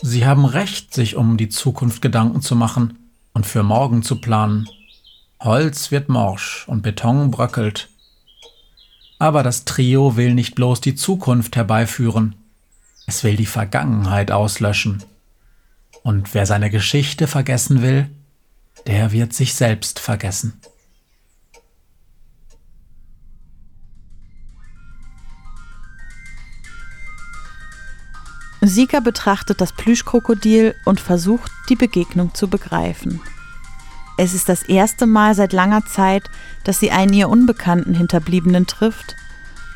Sie 0.00 0.24
haben 0.24 0.46
recht, 0.46 0.94
sich 0.94 1.14
um 1.14 1.36
die 1.36 1.50
Zukunft 1.50 2.00
Gedanken 2.00 2.40
zu 2.40 2.56
machen 2.56 3.10
und 3.34 3.44
für 3.44 3.62
morgen 3.62 4.02
zu 4.02 4.18
planen. 4.18 4.66
Holz 5.40 5.90
wird 5.90 6.08
morsch 6.08 6.66
und 6.66 6.82
Beton 6.82 7.30
bröckelt. 7.30 7.90
Aber 9.18 9.42
das 9.42 9.66
Trio 9.66 10.16
will 10.16 10.32
nicht 10.32 10.54
bloß 10.54 10.80
die 10.80 10.94
Zukunft 10.94 11.54
herbeiführen, 11.54 12.34
es 13.06 13.24
will 13.24 13.36
die 13.36 13.46
Vergangenheit 13.46 14.30
auslöschen. 14.30 15.02
Und 16.02 16.32
wer 16.32 16.46
seine 16.46 16.70
Geschichte 16.70 17.26
vergessen 17.26 17.82
will, 17.82 18.08
der 18.86 19.12
wird 19.12 19.34
sich 19.34 19.52
selbst 19.54 19.98
vergessen. 19.98 20.60
Sika 28.68 29.00
betrachtet 29.00 29.60
das 29.60 29.72
Plüschkrokodil 29.72 30.74
und 30.84 31.00
versucht, 31.00 31.50
die 31.68 31.76
Begegnung 31.76 32.34
zu 32.34 32.48
begreifen. 32.48 33.20
Es 34.16 34.34
ist 34.34 34.48
das 34.48 34.62
erste 34.62 35.06
Mal 35.06 35.34
seit 35.34 35.52
langer 35.52 35.86
Zeit, 35.86 36.24
dass 36.64 36.80
sie 36.80 36.90
einen 36.90 37.12
ihr 37.12 37.28
unbekannten 37.28 37.94
Hinterbliebenen 37.94 38.66
trifft, 38.66 39.16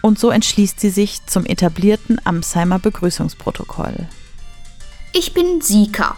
und 0.02 0.18
so 0.18 0.30
entschließt 0.30 0.80
sie 0.80 0.90
sich 0.90 1.24
zum 1.26 1.46
etablierten 1.46 2.20
Amsheimer 2.24 2.80
Begrüßungsprotokoll. 2.80 4.08
Ich 5.12 5.32
bin 5.32 5.60
Sika, 5.60 6.16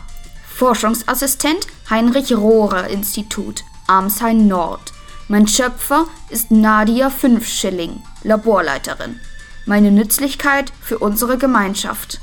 Forschungsassistent 0.49 1.67
Heinrich 1.91 2.35
Rohrer 2.35 2.89
Institut, 2.89 3.63
Amsheim 3.87 4.49
Nord. 4.49 4.93
Mein 5.29 5.47
Schöpfer 5.47 6.07
ist 6.31 6.51
Nadia 6.51 7.11
Fünfschilling, 7.11 8.03
Laborleiterin. 8.23 9.21
Meine 9.67 9.91
Nützlichkeit 9.91 10.73
für 10.81 10.99
unsere 10.99 11.37
Gemeinschaft. 11.37 12.21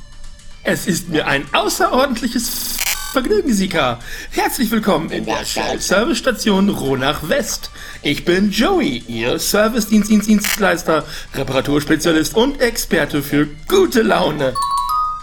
Es 0.64 0.86
ist 0.86 1.10
mir 1.10 1.26
ein 1.26 1.44
außerordentliches 1.54 2.78
Vergnügen, 3.14 3.52
Sika. 3.52 3.98
Herzlich 4.30 4.70
willkommen 4.70 5.10
in 5.10 5.26
der 5.26 5.44
Shell-Service-Station 5.44 6.70
Ronach 6.70 7.28
West. 7.28 7.72
Ich 8.04 8.26
bin 8.26 8.52
Joey, 8.52 9.04
Ihr 9.08 9.40
Service-Dienstleister, 9.40 11.04
Reparaturspezialist 11.34 12.36
und 12.36 12.62
Experte 12.62 13.24
für 13.24 13.48
gute 13.68 14.04
Laune. 14.04 14.54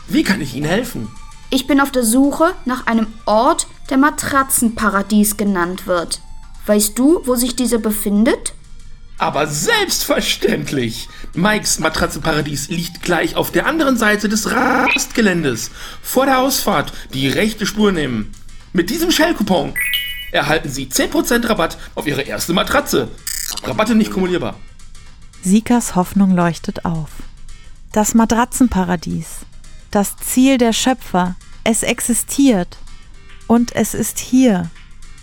Wie 0.09 0.25
kann 0.25 0.41
ich 0.41 0.57
Ihnen 0.57 0.67
helfen? 0.67 1.07
Ich 1.51 1.69
bin 1.69 1.81
auf 1.81 1.93
der 1.93 2.05
Suche 2.05 2.55
nach 2.65 2.89
einem 2.89 3.07
Ort, 3.25 3.69
der 3.91 3.99
Matratzenparadies 3.99 5.37
genannt 5.37 5.87
wird. 5.87 6.21
Weißt 6.67 6.99
du, 6.99 7.23
wo 7.25 7.37
sich 7.37 7.55
dieser 7.55 7.79
befindet? 7.79 8.55
Aber 9.19 9.47
selbstverständlich! 9.47 11.09
Mikes 11.35 11.79
Matratzenparadies 11.79 12.69
liegt 12.69 13.03
gleich 13.03 13.37
auf 13.37 13.51
der 13.51 13.67
anderen 13.67 13.97
Seite 13.97 14.29
des 14.29 14.51
Rastgeländes, 14.51 15.71
vor 16.03 16.27
der 16.27 16.39
Ausfahrt, 16.39 16.93
die 17.15 17.29
rechte 17.29 17.67
Spur 17.67 17.93
nehmen. 17.93 18.33
Mit 18.73 18.91
diesem 18.91 19.11
Shell-Coupon 19.11 19.75
erhalten 20.33 20.69
Sie 20.69 20.87
10% 20.87 21.49
Rabatt 21.49 21.79
auf 21.95 22.07
Ihre 22.07 22.23
erste 22.23 22.53
Matratze. 22.53 23.09
Rabatte 23.65 23.95
nicht 23.95 24.11
kumulierbar. 24.11 24.59
Sikas 25.43 25.95
Hoffnung 25.95 26.35
leuchtet 26.35 26.85
auf. 26.85 27.11
Das 27.93 28.15
Matratzenparadies. 28.15 29.27
Das 29.91 30.17
Ziel 30.17 30.59
der 30.59 30.73
Schöpfer. 30.73 31.37
Es 31.65 31.83
existiert. 31.83 32.79
Und 33.47 33.75
es 33.75 33.95
ist 33.95 34.19
hier. 34.19 34.71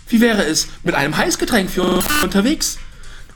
Wie 0.08 0.20
wäre 0.20 0.44
es 0.44 0.68
mit 0.82 0.94
einem 0.94 1.16
Heißgetränk 1.16 1.70
für 1.70 2.02
unterwegs? 2.22 2.78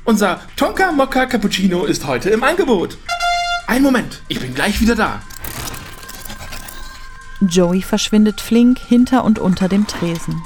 Unser 0.05 0.41
Tonka 0.57 0.93
Mokka 0.93 1.27
Cappuccino 1.27 1.85
ist 1.85 2.07
heute 2.07 2.31
im 2.31 2.43
Angebot. 2.43 2.97
Ein 3.67 3.83
Moment, 3.83 4.23
ich 4.29 4.41
bin 4.41 4.55
gleich 4.55 4.81
wieder 4.81 4.95
da. 4.95 5.23
Joey 7.41 7.83
verschwindet 7.83 8.41
flink 8.41 8.79
hinter 8.79 9.25
und 9.25 9.39
unter 9.39 9.69
dem 9.69 9.87
Tresen. 9.87 10.43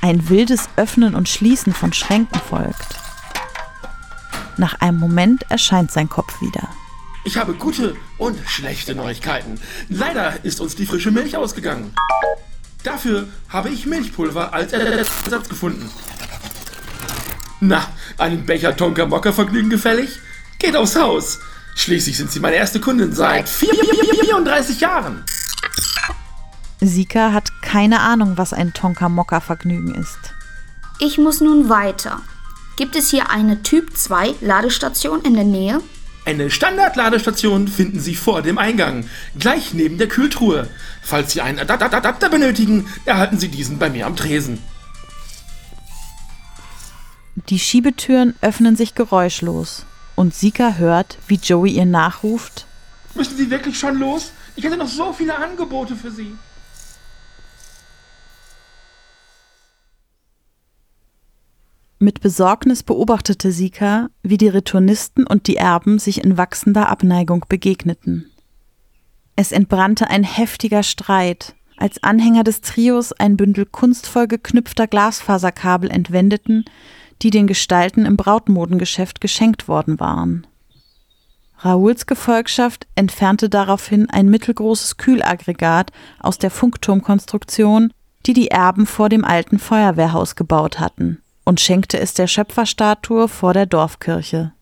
Ein 0.00 0.28
wildes 0.28 0.68
Öffnen 0.76 1.14
und 1.14 1.28
Schließen 1.28 1.72
von 1.72 1.92
Schränken 1.92 2.40
folgt. 2.40 3.00
Nach 4.56 4.80
einem 4.80 4.98
Moment 4.98 5.44
erscheint 5.50 5.90
sein 5.90 6.08
Kopf 6.08 6.40
wieder. 6.40 6.68
Ich 7.24 7.36
habe 7.36 7.54
gute 7.54 7.96
und 8.16 8.38
schlechte 8.46 8.94
Neuigkeiten. 8.94 9.60
Leider 9.88 10.44
ist 10.44 10.60
uns 10.60 10.76
die 10.76 10.86
frische 10.86 11.10
Milch 11.10 11.36
ausgegangen. 11.36 11.92
Dafür 12.84 13.26
habe 13.48 13.68
ich 13.70 13.84
Milchpulver 13.84 14.54
als 14.54 14.72
Ersatz 14.72 15.48
gefunden. 15.48 15.90
Na, 17.66 17.84
einen 18.16 18.46
Becher 18.46 18.76
Tonka 18.76 19.06
Mokka 19.06 19.32
Vergnügen 19.32 19.70
gefällig? 19.70 20.20
Geht 20.60 20.76
aufs 20.76 20.94
Haus. 20.94 21.40
Schließlich 21.74 22.16
sind 22.16 22.30
Sie 22.30 22.38
meine 22.38 22.54
erste 22.54 22.78
Kundin 22.78 23.12
seit 23.12 23.48
34 23.48 24.80
Jahren. 24.80 25.24
Sika 26.80 27.32
hat 27.32 27.62
keine 27.62 28.00
Ahnung, 28.00 28.34
was 28.36 28.52
ein 28.52 28.72
Tonka 28.72 29.08
Mokka 29.08 29.40
Vergnügen 29.40 29.94
ist. 29.96 30.18
Ich 31.00 31.18
muss 31.18 31.40
nun 31.40 31.68
weiter. 31.68 32.20
Gibt 32.76 32.94
es 32.94 33.10
hier 33.10 33.30
eine 33.30 33.62
Typ 33.62 33.96
2 33.96 34.34
Ladestation 34.40 35.22
in 35.22 35.34
der 35.34 35.44
Nähe? 35.44 35.80
Eine 36.24 36.50
Standardladestation 36.50 37.66
finden 37.66 37.98
Sie 37.98 38.14
vor 38.14 38.42
dem 38.42 38.58
Eingang, 38.58 39.08
gleich 39.38 39.74
neben 39.74 39.98
der 39.98 40.08
Kühltruhe. 40.08 40.68
Falls 41.02 41.32
Sie 41.32 41.40
einen 41.40 41.58
Adapter 41.58 42.28
benötigen, 42.28 42.86
erhalten 43.04 43.38
Sie 43.38 43.48
diesen 43.48 43.78
bei 43.78 43.90
mir 43.90 44.06
am 44.06 44.14
Tresen. 44.14 44.58
Die 47.48 47.60
Schiebetüren 47.60 48.34
öffnen 48.40 48.74
sich 48.74 48.96
geräuschlos 48.96 49.86
und 50.16 50.34
Sika 50.34 50.74
hört, 50.74 51.18
wie 51.28 51.36
Joey 51.36 51.72
ihr 51.72 51.86
nachruft. 51.86 52.66
Müssen 53.14 53.36
Sie 53.36 53.50
wirklich 53.50 53.78
schon 53.78 53.98
los? 53.98 54.32
Ich 54.56 54.64
hätte 54.64 54.76
noch 54.76 54.88
so 54.88 55.12
viele 55.12 55.36
Angebote 55.36 55.94
für 55.94 56.10
Sie. 56.10 56.34
Mit 61.98 62.20
Besorgnis 62.20 62.82
beobachtete 62.82 63.52
Sika, 63.52 64.08
wie 64.22 64.36
die 64.36 64.48
Retournisten 64.48 65.26
und 65.26 65.46
die 65.46 65.56
Erben 65.56 65.98
sich 65.98 66.22
in 66.24 66.36
wachsender 66.36 66.88
Abneigung 66.88 67.46
begegneten. 67.48 68.30
Es 69.36 69.52
entbrannte 69.52 70.10
ein 70.10 70.24
heftiger 70.24 70.82
Streit, 70.82 71.54
als 71.76 72.02
Anhänger 72.02 72.42
des 72.42 72.60
Trios 72.60 73.12
ein 73.12 73.36
Bündel 73.36 73.66
kunstvoll 73.66 74.26
geknüpfter 74.26 74.86
Glasfaserkabel 74.86 75.90
entwendeten, 75.90 76.64
die 77.22 77.30
den 77.30 77.46
Gestalten 77.46 78.04
im 78.06 78.16
Brautmodengeschäft 78.16 79.20
geschenkt 79.20 79.68
worden 79.68 80.00
waren. 80.00 80.46
Raouls 81.60 82.06
Gefolgschaft 82.06 82.86
entfernte 82.94 83.48
daraufhin 83.48 84.10
ein 84.10 84.28
mittelgroßes 84.28 84.98
Kühlaggregat 84.98 85.90
aus 86.20 86.38
der 86.38 86.50
Funkturmkonstruktion, 86.50 87.92
die 88.26 88.34
die 88.34 88.48
Erben 88.48 88.86
vor 88.86 89.08
dem 89.08 89.24
alten 89.24 89.58
Feuerwehrhaus 89.58 90.36
gebaut 90.36 90.78
hatten. 90.78 91.22
und 91.46 91.60
schenkte 91.60 91.98
es 92.00 92.12
der 92.12 92.26
Schöpferstatue 92.26 93.28
vor 93.28 93.54
der 93.54 93.66
Dorfkirche. 93.66 94.52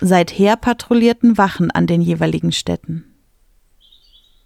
Seither 0.00 0.56
patrouillierten 0.56 1.38
Wachen 1.38 1.70
an 1.70 1.86
den 1.86 2.02
jeweiligen 2.02 2.50
Städten. 2.50 3.04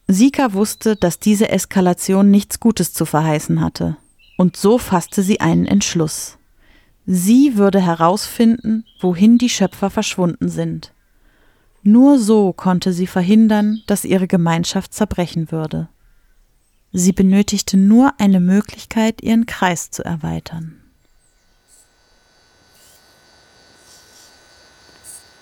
Sika 0.07 0.53
wusste, 0.53 0.95
dass 0.95 1.19
diese 1.19 1.49
Eskalation 1.49 2.31
nichts 2.31 2.61
Gutes 2.61 2.93
zu 2.93 3.07
verheißen 3.07 3.61
hatte, 3.63 3.97
und 4.37 4.57
so 4.57 4.77
fasste 4.77 5.23
sie 5.23 5.41
einen 5.41 5.65
Entschluss. 5.65 6.37
Sie 7.07 7.57
würde 7.57 7.81
herausfinden, 7.81 8.85
wohin 9.01 9.39
die 9.39 9.49
Schöpfer 9.49 9.91
verschwunden 9.91 10.49
sind. 10.49 10.93
Nur 11.85 12.19
so 12.19 12.53
konnte 12.53 12.93
sie 12.93 13.07
verhindern, 13.07 13.83
dass 13.87 14.05
ihre 14.05 14.27
Gemeinschaft 14.27 14.93
zerbrechen 14.93 15.53
würde. 15.53 15.89
Sie 16.93 17.13
benötigte 17.13 17.77
nur 17.77 18.15
eine 18.19 18.41
Möglichkeit, 18.41 19.23
ihren 19.23 19.47
Kreis 19.47 19.93
zu 19.93 20.05
erweitern. 20.05 20.81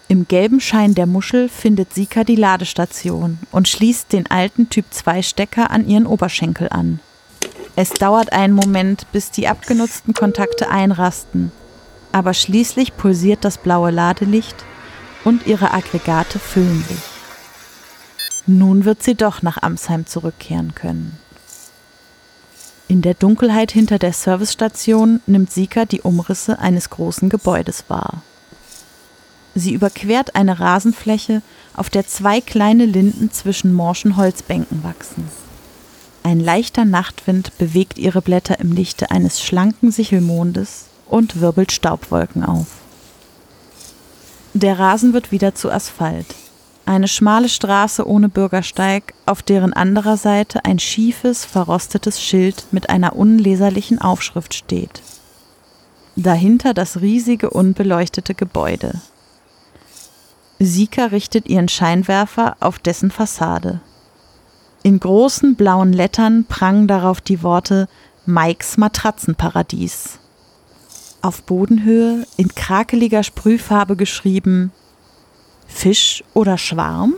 Im 0.09 0.29
gelben 0.29 0.61
Schein 0.61 0.95
der 0.95 1.07
Muschel 1.07 1.49
findet 1.49 1.95
Sika 1.95 2.25
die 2.25 2.37
Ladestation 2.37 3.39
und 3.51 3.69
schließt 3.69 4.13
den 4.13 4.31
alten 4.31 4.69
Typ 4.69 4.85
2 4.91 5.23
Stecker 5.23 5.71
an 5.71 5.89
ihren 5.89 6.07
Oberschenkel 6.07 6.69
an. 6.69 7.01
Es 7.77 7.91
dauert 7.91 8.33
einen 8.33 8.55
Moment, 8.55 9.11
bis 9.11 9.31
die 9.31 9.49
abgenutzten 9.49 10.15
Kontakte 10.15 10.71
einrasten, 10.71 11.51
aber 12.13 12.33
schließlich 12.33 12.97
pulsiert 12.97 13.45
das 13.45 13.59
blaue 13.59 13.91
Ladelicht 13.91 14.55
und 15.25 15.47
ihre 15.47 15.73
Aggregate 15.73 16.39
füllen 16.39 16.85
sich. 16.89 17.03
Nun 18.47 18.85
wird 18.85 19.03
sie 19.03 19.17
doch 19.17 19.43
nach 19.43 19.63
Amsheim 19.63 20.07
zurückkehren 20.07 20.75
können. 20.75 21.19
In 22.87 23.03
der 23.03 23.15
Dunkelheit 23.15 23.73
hinter 23.73 23.99
der 23.99 24.13
Servicestation 24.13 25.21
nimmt 25.27 25.51
Sika 25.51 25.85
die 25.87 26.03
Umrisse 26.03 26.59
eines 26.59 26.91
großen 26.91 27.31
Gebäudes 27.31 27.85
wahr. 27.89 28.23
Sie 29.57 29.73
überquert 29.73 30.37
eine 30.37 30.61
Rasenfläche, 30.61 31.43
auf 31.75 31.89
der 31.91 32.07
zwei 32.07 32.41
kleine 32.41 32.85
Linden 32.85 33.33
zwischen 33.33 33.73
morschen 33.73 34.17
Holzbänken 34.17 34.85
wachsen. 34.85 35.29
Ein 36.27 36.41
leichter 36.41 36.87
Nachtwind 36.87 37.57
bewegt 37.59 37.99
ihre 37.99 38.23
Blätter 38.23 38.59
im 38.59 38.73
Lichte 38.73 39.11
eines 39.11 39.43
schlanken 39.43 39.93
Sichelmondes 39.93 40.87
und 41.07 41.43
wirbelt 41.43 41.71
Staubwolken 41.71 42.43
auf. 42.43 42.67
Der 44.55 44.79
Rasen 44.79 45.13
wird 45.13 45.33
wieder 45.33 45.55
zu 45.55 45.71
Asphalt. 45.71 46.35
Eine 46.87 47.09
schmale 47.09 47.51
Straße 47.51 48.09
ohne 48.09 48.31
Bürgersteig, 48.31 49.13
auf 49.27 49.43
deren 49.43 49.75
anderer 49.75 50.17
Seite 50.17 50.65
ein 50.65 50.79
schiefes, 50.79 51.45
verrostetes 51.45 52.23
Schild 52.23 52.69
mit 52.71 52.89
einer 52.89 53.17
unleserlichen 53.17 54.01
Aufschrift 54.01 54.55
steht. 54.55 55.03
Dahinter 56.17 56.73
das 56.73 57.03
riesige, 57.03 57.51
unbeleuchtete 57.51 58.35
Gebäude. 58.35 59.03
Sika 60.59 61.07
richtet 61.07 61.49
ihren 61.49 61.69
Scheinwerfer 61.69 62.57
auf 62.61 62.79
dessen 62.79 63.11
Fassade. 63.11 63.81
In 64.87 65.01
großen 65.01 65.55
blauen 65.55 65.95
Lettern 65.95 66.45
prangen 66.45 66.87
darauf 66.87 67.23
die 67.23 67.43
Worte 67.43 67.89
Mikes 68.27 68.77
Matratzenparadies. 68.77 70.19
Auf 71.23 71.43
Bodenhöhe 71.45 72.27
in 72.37 72.55
krakeliger 72.55 73.23
Sprühfarbe 73.23 73.97
geschrieben 73.97 74.73
Fisch 75.67 76.23
oder 76.35 76.59
Schwarm? 76.59 77.15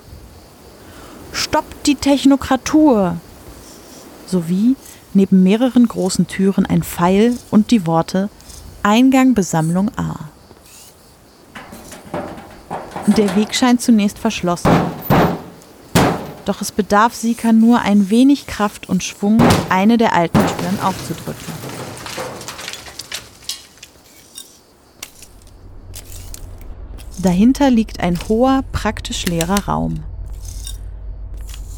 Stoppt 1.33 1.89
die 1.89 1.97
Technokratur! 1.97 3.17
Sowie 4.29 4.77
neben 5.13 5.43
mehreren 5.43 5.89
großen 5.89 6.29
Türen 6.29 6.67
ein 6.67 6.85
Pfeil 6.85 7.37
und 7.51 7.73
die 7.73 7.85
Worte 7.85 8.31
Eingang 8.85 9.35
Besammlung 9.35 9.91
A. 9.97 10.15
Der 13.09 13.35
Weg 13.35 13.57
scheint 13.57 13.83
zunächst 13.83 14.21
verschlossen 14.21 14.71
doch 16.47 16.63
es 16.63 16.73
bedarf 16.73 17.15
Sika 17.15 17.53
nur 17.53 17.81
ein 17.81 18.09
wenig 18.09 18.47
Kraft 18.47 18.89
und 18.89 19.05
Schwung, 19.05 19.39
eine 19.69 19.99
der 19.99 20.15
alten 20.15 20.39
Türen 20.39 20.81
aufzudrücken. 20.81 21.53
Dahinter 27.19 27.71
liegt 27.71 28.01
ein 28.01 28.19
hoher, 28.29 28.63
praktisch 28.73 29.27
leerer 29.27 29.67
Raum. 29.67 30.05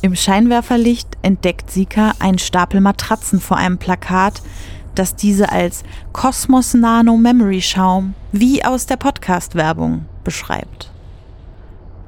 Im 0.02 0.14
Scheinwerferlicht 0.14 1.09
entdeckt 1.22 1.70
Sika 1.70 2.12
einen 2.18 2.38
Stapel 2.38 2.81
Matratzen 2.81 3.40
vor 3.40 3.57
einem 3.57 3.78
Plakat, 3.78 4.42
das 4.94 5.16
diese 5.16 5.50
als 5.50 5.83
Kosmos 6.12 6.74
Nano 6.74 7.16
Memory 7.16 7.62
Schaum 7.62 8.14
wie 8.31 8.64
aus 8.64 8.87
der 8.87 8.96
Podcast-Werbung 8.96 10.04
beschreibt 10.24 10.90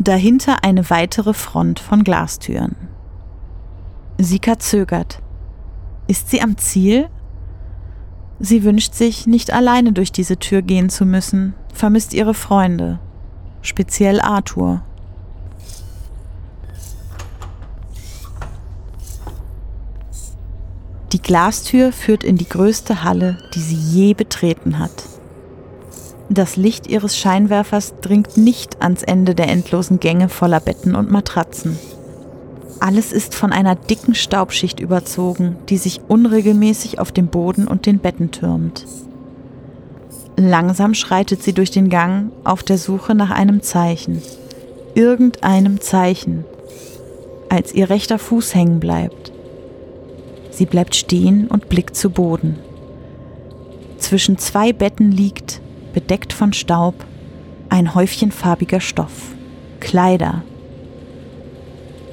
dahinter 0.00 0.64
eine 0.64 0.88
weitere 0.88 1.34
Front 1.34 1.78
von 1.78 2.04
Glastüren. 2.04 2.74
Sika 4.18 4.58
zögert. 4.58 5.22
Ist 6.06 6.30
sie 6.30 6.40
am 6.40 6.56
Ziel? 6.56 7.08
Sie 8.38 8.64
wünscht 8.64 8.94
sich, 8.94 9.26
nicht 9.26 9.52
alleine 9.52 9.92
durch 9.92 10.10
diese 10.10 10.38
Tür 10.38 10.62
gehen 10.62 10.88
zu 10.88 11.04
müssen, 11.04 11.54
vermisst 11.74 12.14
ihre 12.14 12.32
Freunde, 12.32 12.98
speziell 13.60 14.20
Arthur. 14.20 14.82
Die 21.12 21.20
Glastür 21.20 21.92
führt 21.92 22.24
in 22.24 22.36
die 22.36 22.48
größte 22.48 23.04
Halle, 23.04 23.36
die 23.54 23.60
sie 23.60 23.74
je 23.74 24.14
betreten 24.14 24.78
hat. 24.78 25.09
Das 26.32 26.54
Licht 26.54 26.86
ihres 26.86 27.18
Scheinwerfers 27.18 27.94
dringt 28.02 28.36
nicht 28.36 28.80
ans 28.80 29.02
Ende 29.02 29.34
der 29.34 29.48
endlosen 29.48 29.98
Gänge 29.98 30.28
voller 30.28 30.60
Betten 30.60 30.94
und 30.94 31.10
Matratzen. 31.10 31.76
Alles 32.78 33.10
ist 33.10 33.34
von 33.34 33.52
einer 33.52 33.74
dicken 33.74 34.14
Staubschicht 34.14 34.78
überzogen, 34.78 35.56
die 35.68 35.76
sich 35.76 36.00
unregelmäßig 36.06 37.00
auf 37.00 37.10
dem 37.10 37.26
Boden 37.26 37.66
und 37.66 37.84
den 37.84 37.98
Betten 37.98 38.30
türmt. 38.30 38.86
Langsam 40.36 40.94
schreitet 40.94 41.42
sie 41.42 41.52
durch 41.52 41.72
den 41.72 41.88
Gang 41.90 42.30
auf 42.44 42.62
der 42.62 42.78
Suche 42.78 43.16
nach 43.16 43.30
einem 43.30 43.60
Zeichen. 43.60 44.22
Irgendeinem 44.94 45.80
Zeichen. 45.80 46.44
Als 47.48 47.74
ihr 47.74 47.90
rechter 47.90 48.20
Fuß 48.20 48.54
hängen 48.54 48.78
bleibt. 48.78 49.32
Sie 50.52 50.64
bleibt 50.64 50.94
stehen 50.94 51.48
und 51.48 51.68
blickt 51.68 51.96
zu 51.96 52.08
Boden. 52.08 52.56
Zwischen 53.98 54.38
zwei 54.38 54.72
Betten 54.72 55.10
liegt, 55.10 55.60
bedeckt 55.92 56.32
von 56.32 56.52
Staub, 56.52 56.94
ein 57.68 57.94
Häufchen 57.94 58.32
farbiger 58.32 58.80
Stoff, 58.80 59.34
Kleider. 59.80 60.42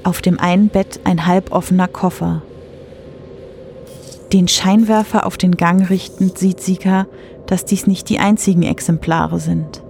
Auf 0.03 0.21
dem 0.21 0.39
einen 0.39 0.69
Bett 0.69 0.99
ein 1.03 1.25
halboffener 1.25 1.87
Koffer. 1.87 2.41
Den 4.31 4.47
Scheinwerfer 4.47 5.25
auf 5.25 5.37
den 5.37 5.57
Gang 5.57 5.89
richtend 5.89 6.37
sieht 6.37 6.61
Sika, 6.61 7.07
dass 7.45 7.65
dies 7.65 7.87
nicht 7.87 8.09
die 8.09 8.19
einzigen 8.19 8.63
Exemplare 8.63 9.39
sind. 9.39 9.81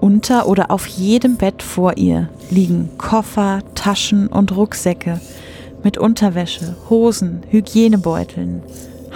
Unter 0.00 0.48
oder 0.48 0.70
auf 0.70 0.86
jedem 0.86 1.36
Bett 1.36 1.62
vor 1.62 1.96
ihr 1.96 2.28
liegen 2.48 2.90
Koffer, 2.96 3.60
Taschen 3.74 4.28
und 4.28 4.56
Rucksäcke 4.56 5.20
mit 5.82 5.98
Unterwäsche, 5.98 6.76
Hosen, 6.88 7.42
Hygienebeuteln, 7.50 8.62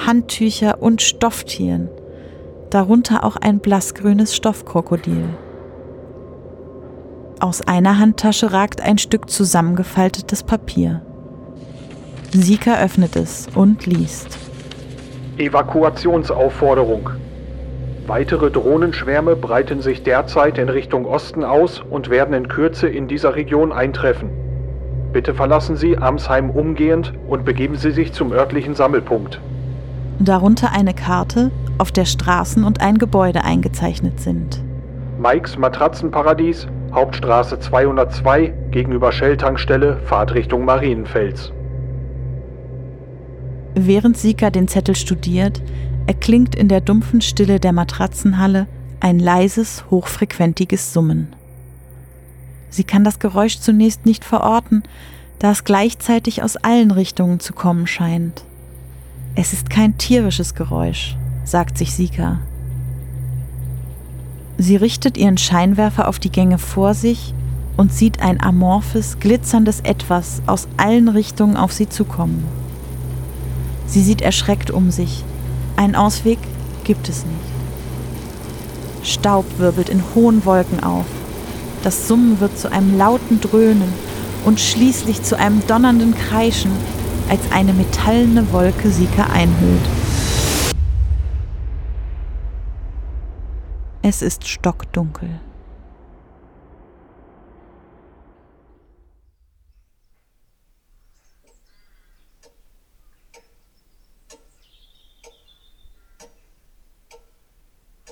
Handtücher 0.07 0.83
und 0.83 1.01
Stofftieren– 1.01 1.89
darunter 2.75 3.23
auch 3.23 3.37
ein 3.37 3.61
blassgrünes 3.61 4.35
Stoffkrokodil. 4.35 5.29
Aus 7.39 7.63
einer 7.63 8.01
Handtasche 8.01 8.53
ragt 8.53 8.81
ein 8.81 8.99
Stück 8.99 9.31
zusammengefaltetes 9.31 10.43
Papier. 10.43 11.03
Sika 12.33 12.83
öffnet 12.83 13.15
es 13.15 13.47
und 13.55 13.87
liest. 13.87 14.39
Evakuationsaufforderung. 15.39 17.11
Weitere 18.09 18.51
Drohnenschwärme 18.51 19.37
breiten 19.37 19.81
sich 19.81 20.03
derzeit 20.03 20.59
in 20.59 20.69
Richtung 20.69 21.07
Osten 21.07 21.45
aus 21.45 21.81
und 21.81 22.11
werden 22.11 22.35
in 22.35 22.49
Kürze 22.49 22.89
in 22.89 23.07
dieser 23.07 23.37
Region 23.37 23.73
eintreffen. 23.73 24.31
Bitte 25.13 25.33
verlassen 25.33 25.77
Sie 25.77 25.97
Amsheim 25.97 26.51
umgehend 26.51 27.13
und 27.29 27.45
begeben 27.45 27.77
Sie 27.77 27.93
sich 27.93 28.13
zum 28.13 28.33
örtlichen 28.33 28.75
Sammelpunkt. 28.75 29.41
Darunter 30.19 30.73
eine 30.73 30.95
Karte, 30.95 31.53
auf 31.79 31.93
der 31.93 32.05
Straßen 32.05 32.65
und 32.65 32.81
ein 32.81 32.99
Gebäude 32.99 33.45
eingezeichnet 33.45 34.21
sind. 34.21 34.63
Mikes 35.19 35.57
Matratzenparadies, 35.57 36.67
Hauptstraße 36.93 37.59
202 37.59 38.53
gegenüber 38.71 39.13
Shell-Tankstelle, 39.13 39.99
Fahrtrichtung 40.05 40.65
Marienfels. 40.65 41.53
Während 43.75 44.17
Sika 44.17 44.51
den 44.51 44.69
Zettel 44.69 44.95
studiert, 44.95 45.61
erklingt 46.07 46.55
in 46.55 46.69
der 46.69 46.81
dumpfen 46.81 47.21
Stille 47.21 47.59
der 47.59 47.73
Matratzenhalle 47.73 48.67
ein 49.01 49.19
leises, 49.19 49.85
hochfrequentiges 49.91 50.93
Summen. 50.93 51.35
Sie 52.71 52.85
kann 52.85 53.05
das 53.05 53.19
Geräusch 53.19 53.59
zunächst 53.59 54.07
nicht 54.07 54.25
verorten, 54.25 54.83
da 55.39 55.51
es 55.51 55.65
gleichzeitig 55.65 56.43
aus 56.43 56.57
allen 56.57 56.91
Richtungen 56.91 57.41
zu 57.41 57.53
kommen 57.53 57.87
scheint. 57.87 58.45
Es 59.35 59.53
ist 59.53 59.71
kein 59.71 59.99
tierisches 59.99 60.55
Geräusch, 60.55 61.17
sagt 61.45 61.79
sich 61.79 61.95
Sika. 61.95 62.39
Sie 64.57 64.77
richtet 64.77 65.17
ihren 65.17 65.37
Scheinwerfer 65.37 66.09
auf 66.09 66.19
die 66.19 66.31
Gänge 66.31 66.59
vor 66.59 66.95
sich 66.95 67.35
und 67.77 67.93
sieht 67.93 68.21
ein 68.21 68.41
amorphes, 68.41 69.19
glitzerndes 69.19 69.81
Etwas 69.81 70.43
aus 70.47 70.69
allen 70.77 71.09
Richtungen 71.09 71.57
auf 71.57 71.73
sie 71.73 71.89
zukommen. 71.89 72.45
Sie 73.87 74.03
sieht 74.03 74.23
erschreckt 74.23 74.71
um 74.71 74.91
sich. 74.91 75.25
Einen 75.77 75.97
Ausweg 75.97 76.39
gibt 76.85 77.09
es 77.09 77.25
nicht. 77.25 77.55
Staub 79.03 79.45
wirbelt 79.59 79.89
in 79.89 80.03
hohen 80.15 80.45
Wolken 80.45 80.83
auf. 80.83 81.07
Das 81.83 82.09
Summen 82.09 82.41
wird 82.41 82.59
zu 82.59 82.73
einem 82.73 82.97
lauten 82.97 83.41
Dröhnen 83.41 83.93
und 84.45 84.61
schließlich 84.61 85.23
zu 85.23 85.39
einem 85.39 85.67
donnernden 85.67 86.15
Kreischen, 86.15 86.71
als 87.29 87.41
eine 87.51 87.73
metallene 87.73 88.53
Wolke 88.53 88.91
Sika 88.91 89.25
einhüllt. 89.33 89.81
Es 94.07 94.21
ist 94.21 94.47
stockdunkel. 94.47 95.41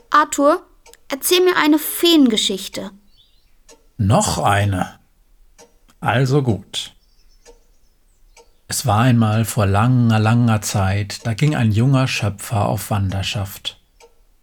Arthur, 0.08 0.66
erzähl 1.08 1.44
mir 1.44 1.58
eine 1.58 1.78
Feengeschichte. 1.78 2.92
Noch 3.98 4.38
eine. 4.38 4.98
Also 6.00 6.42
gut. 6.42 6.94
Es 8.66 8.86
war 8.86 9.00
einmal 9.00 9.44
vor 9.44 9.66
langer, 9.66 10.18
langer 10.18 10.62
Zeit, 10.62 11.26
da 11.26 11.34
ging 11.34 11.54
ein 11.54 11.70
junger 11.70 12.08
Schöpfer 12.08 12.64
auf 12.64 12.90
Wanderschaft. 12.90 13.81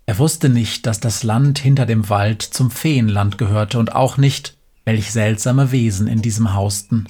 Er 0.09 0.17
wusste 0.17 0.49
nicht, 0.49 0.87
dass 0.87 0.99
das 0.99 1.21
Land 1.21 1.59
hinter 1.59 1.85
dem 1.85 2.09
Wald 2.09 2.41
zum 2.41 2.71
Feenland 2.71 3.37
gehörte 3.37 3.77
und 3.77 3.93
auch 3.93 4.17
nicht, 4.17 4.57
welch 4.83 5.11
seltsame 5.11 5.71
Wesen 5.71 6.07
in 6.07 6.23
diesem 6.23 6.55
hausten. 6.55 7.07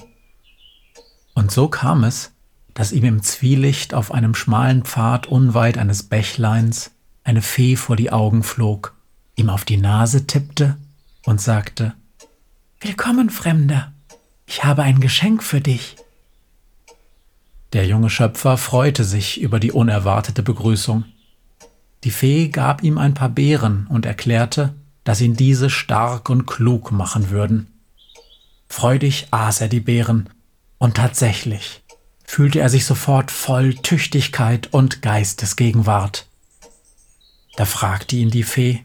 Und 1.32 1.50
so 1.50 1.68
kam 1.68 2.04
es, 2.04 2.32
dass 2.74 2.92
ihm 2.92 3.04
im 3.04 3.22
Zwielicht 3.22 3.94
auf 3.94 4.12
einem 4.12 4.34
schmalen 4.34 4.84
Pfad 4.84 5.28
unweit 5.28 5.78
eines 5.78 6.02
Bächleins 6.02 6.90
eine 7.24 7.40
Fee 7.40 7.76
vor 7.76 7.96
die 7.96 8.12
Augen 8.12 8.42
flog, 8.42 8.94
ihm 9.34 9.48
auf 9.48 9.64
die 9.64 9.78
Nase 9.78 10.26
tippte 10.26 10.76
und 11.24 11.40
sagte 11.40 11.94
Willkommen, 12.82 13.30
Fremder, 13.30 13.92
ich 14.44 14.62
habe 14.62 14.82
ein 14.82 15.00
Geschenk 15.00 15.42
für 15.42 15.62
dich. 15.62 15.96
Der 17.72 17.86
junge 17.86 18.10
Schöpfer 18.10 18.58
freute 18.58 19.04
sich 19.04 19.40
über 19.40 19.58
die 19.58 19.72
unerwartete 19.72 20.42
Begrüßung. 20.42 21.06
Die 22.04 22.10
Fee 22.10 22.48
gab 22.48 22.82
ihm 22.82 22.98
ein 22.98 23.14
paar 23.14 23.28
Beeren 23.28 23.86
und 23.88 24.06
erklärte, 24.06 24.74
dass 25.04 25.20
ihn 25.20 25.36
diese 25.36 25.70
stark 25.70 26.30
und 26.30 26.46
klug 26.46 26.92
machen 26.92 27.30
würden. 27.30 27.66
Freudig 28.68 29.26
aß 29.30 29.60
er 29.60 29.68
die 29.68 29.80
Beeren, 29.80 30.30
und 30.78 30.96
tatsächlich 30.96 31.82
fühlte 32.24 32.60
er 32.60 32.70
sich 32.70 32.86
sofort 32.86 33.30
voll 33.30 33.74
Tüchtigkeit 33.74 34.68
und 34.72 35.02
Geistesgegenwart. 35.02 36.26
Da 37.56 37.64
fragte 37.64 38.16
ihn 38.16 38.30
die 38.30 38.44
Fee, 38.44 38.84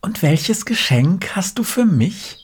Und 0.00 0.22
welches 0.22 0.64
Geschenk 0.64 1.34
hast 1.34 1.58
du 1.58 1.64
für 1.64 1.84
mich? 1.84 2.36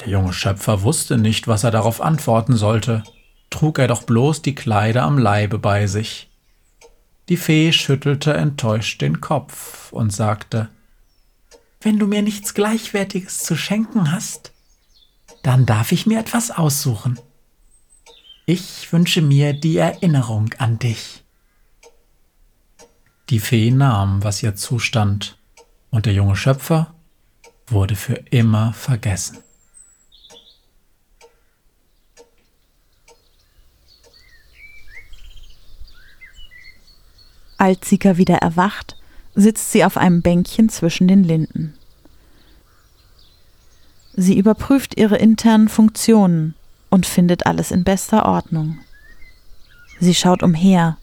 Der 0.00 0.08
junge 0.08 0.34
Schöpfer 0.34 0.82
wusste 0.82 1.16
nicht, 1.16 1.48
was 1.48 1.64
er 1.64 1.70
darauf 1.70 2.02
antworten 2.02 2.54
sollte, 2.54 3.02
trug 3.48 3.78
er 3.78 3.88
doch 3.88 4.02
bloß 4.02 4.42
die 4.42 4.54
Kleider 4.54 5.02
am 5.02 5.18
Leibe 5.18 5.58
bei 5.58 5.86
sich. 5.86 6.28
Die 7.28 7.36
Fee 7.36 7.72
schüttelte 7.72 8.34
enttäuscht 8.34 9.00
den 9.00 9.20
Kopf 9.20 9.92
und 9.92 10.12
sagte, 10.12 10.68
Wenn 11.80 11.98
du 11.98 12.06
mir 12.06 12.22
nichts 12.22 12.54
Gleichwertiges 12.54 13.44
zu 13.44 13.56
schenken 13.56 14.12
hast, 14.12 14.52
dann 15.42 15.66
darf 15.66 15.92
ich 15.92 16.06
mir 16.06 16.20
etwas 16.20 16.50
aussuchen. 16.50 17.18
Ich 18.46 18.92
wünsche 18.92 19.22
mir 19.22 19.54
die 19.54 19.78
Erinnerung 19.78 20.52
an 20.58 20.78
dich. 20.78 21.24
Die 23.30 23.40
Fee 23.40 23.70
nahm, 23.70 24.22
was 24.22 24.42
ihr 24.42 24.54
zustand, 24.54 25.38
und 25.90 26.04
der 26.04 26.12
junge 26.12 26.36
Schöpfer 26.36 26.94
wurde 27.66 27.96
für 27.96 28.14
immer 28.30 28.74
vergessen. 28.74 29.43
Als 37.58 37.88
Sika 37.88 38.16
wieder 38.16 38.36
erwacht, 38.36 38.96
sitzt 39.34 39.72
sie 39.72 39.84
auf 39.84 39.96
einem 39.96 40.22
Bänkchen 40.22 40.68
zwischen 40.68 41.08
den 41.08 41.24
Linden. 41.24 41.74
Sie 44.14 44.38
überprüft 44.38 44.96
ihre 44.96 45.16
internen 45.16 45.68
Funktionen 45.68 46.54
und 46.88 47.06
findet 47.06 47.46
alles 47.46 47.70
in 47.70 47.82
bester 47.82 48.26
Ordnung. 48.26 48.78
Sie 49.98 50.14
schaut 50.14 50.42
umher, 50.42 50.96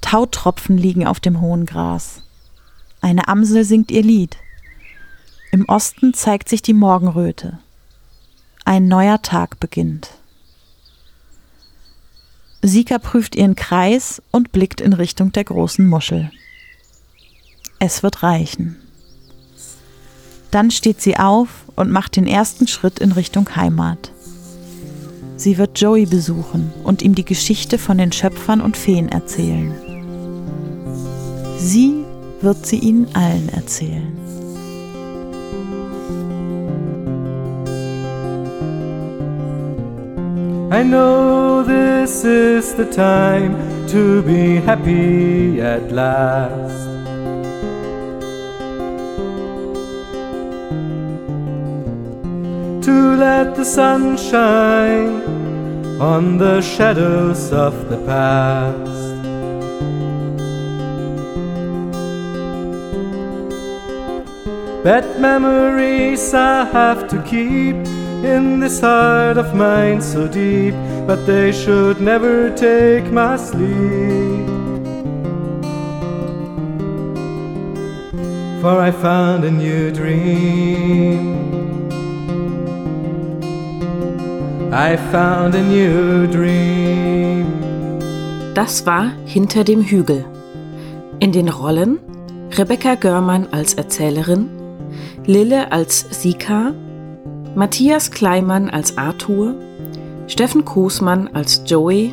Tautropfen 0.00 0.76
liegen 0.78 1.06
auf 1.06 1.20
dem 1.20 1.40
hohen 1.40 1.66
Gras. 1.66 2.22
Eine 3.00 3.28
Amsel 3.28 3.64
singt 3.64 3.90
ihr 3.90 4.02
Lied. 4.02 4.36
Im 5.50 5.66
Osten 5.66 6.14
zeigt 6.14 6.48
sich 6.48 6.62
die 6.62 6.74
Morgenröte. 6.74 7.58
Ein 8.64 8.88
neuer 8.88 9.22
Tag 9.22 9.60
beginnt. 9.60 10.17
Sika 12.62 12.98
prüft 12.98 13.36
ihren 13.36 13.54
Kreis 13.54 14.20
und 14.30 14.52
blickt 14.52 14.80
in 14.80 14.92
Richtung 14.92 15.32
der 15.32 15.44
großen 15.44 15.86
Muschel. 15.86 16.30
Es 17.78 18.02
wird 18.02 18.22
reichen. 18.22 18.76
Dann 20.50 20.70
steht 20.70 21.00
sie 21.00 21.16
auf 21.16 21.48
und 21.76 21.90
macht 21.90 22.16
den 22.16 22.26
ersten 22.26 22.66
Schritt 22.66 22.98
in 22.98 23.12
Richtung 23.12 23.54
Heimat. 23.54 24.12
Sie 25.36 25.56
wird 25.56 25.80
Joey 25.80 26.06
besuchen 26.06 26.72
und 26.82 27.02
ihm 27.02 27.14
die 27.14 27.24
Geschichte 27.24 27.78
von 27.78 27.98
den 27.98 28.10
Schöpfern 28.10 28.60
und 28.60 28.76
Feen 28.76 29.08
erzählen. 29.08 29.72
Sie 31.58 32.04
wird 32.40 32.66
sie 32.66 32.78
ihnen 32.78 33.14
allen 33.14 33.48
erzählen. 33.50 34.27
I 40.70 40.82
know 40.82 41.62
this 41.62 42.24
is 42.24 42.74
the 42.74 42.84
time 42.84 43.56
to 43.88 44.20
be 44.22 44.56
happy 44.56 45.62
at 45.62 45.90
last. 45.90 46.84
To 52.84 53.16
let 53.16 53.56
the 53.56 53.64
sun 53.64 54.18
shine 54.18 55.22
on 56.02 56.36
the 56.36 56.60
shadows 56.60 57.50
of 57.50 57.88
the 57.88 57.96
past. 58.04 58.98
Bad 64.84 65.18
memories 65.18 66.34
I 66.34 66.66
have 66.66 67.08
to 67.08 67.22
keep 67.22 67.97
in 68.24 68.60
this 68.60 68.80
heart 68.80 69.36
of 69.36 69.54
mine 69.54 70.00
so 70.00 70.26
deep, 70.26 70.74
but 71.06 71.26
they 71.26 71.52
should 71.52 72.00
never 72.00 72.50
take 72.50 73.10
my 73.12 73.36
sleep. 73.36 74.46
For 78.60 78.80
I 78.80 78.90
found 78.90 79.44
a 79.44 79.50
new 79.50 79.92
dream. 79.92 81.48
I 84.72 84.96
found 85.12 85.54
a 85.54 85.62
new 85.62 86.26
dream. 86.26 87.46
Das 88.54 88.84
war 88.84 89.12
Hinter 89.24 89.62
dem 89.64 89.82
Hügel. 89.82 90.24
In 91.20 91.32
den 91.32 91.48
Rollen 91.48 91.98
Rebecca 92.56 92.96
Görmann 92.96 93.46
als 93.52 93.74
Erzählerin, 93.74 94.48
Lille 95.24 95.70
als 95.70 96.06
Sika, 96.10 96.74
Matthias 97.58 98.12
Kleimann 98.12 98.70
als 98.70 98.96
Arthur, 98.96 99.52
Steffen 100.28 100.64
Koßmann 100.64 101.30
als 101.34 101.62
Joey, 101.66 102.12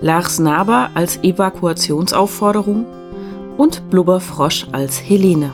Lars 0.00 0.40
Naber 0.40 0.90
als 0.94 1.22
Evakuationsaufforderung 1.22 2.84
und 3.56 3.88
Blubberfrosch 3.88 4.66
als 4.72 5.00
Helene. 5.00 5.52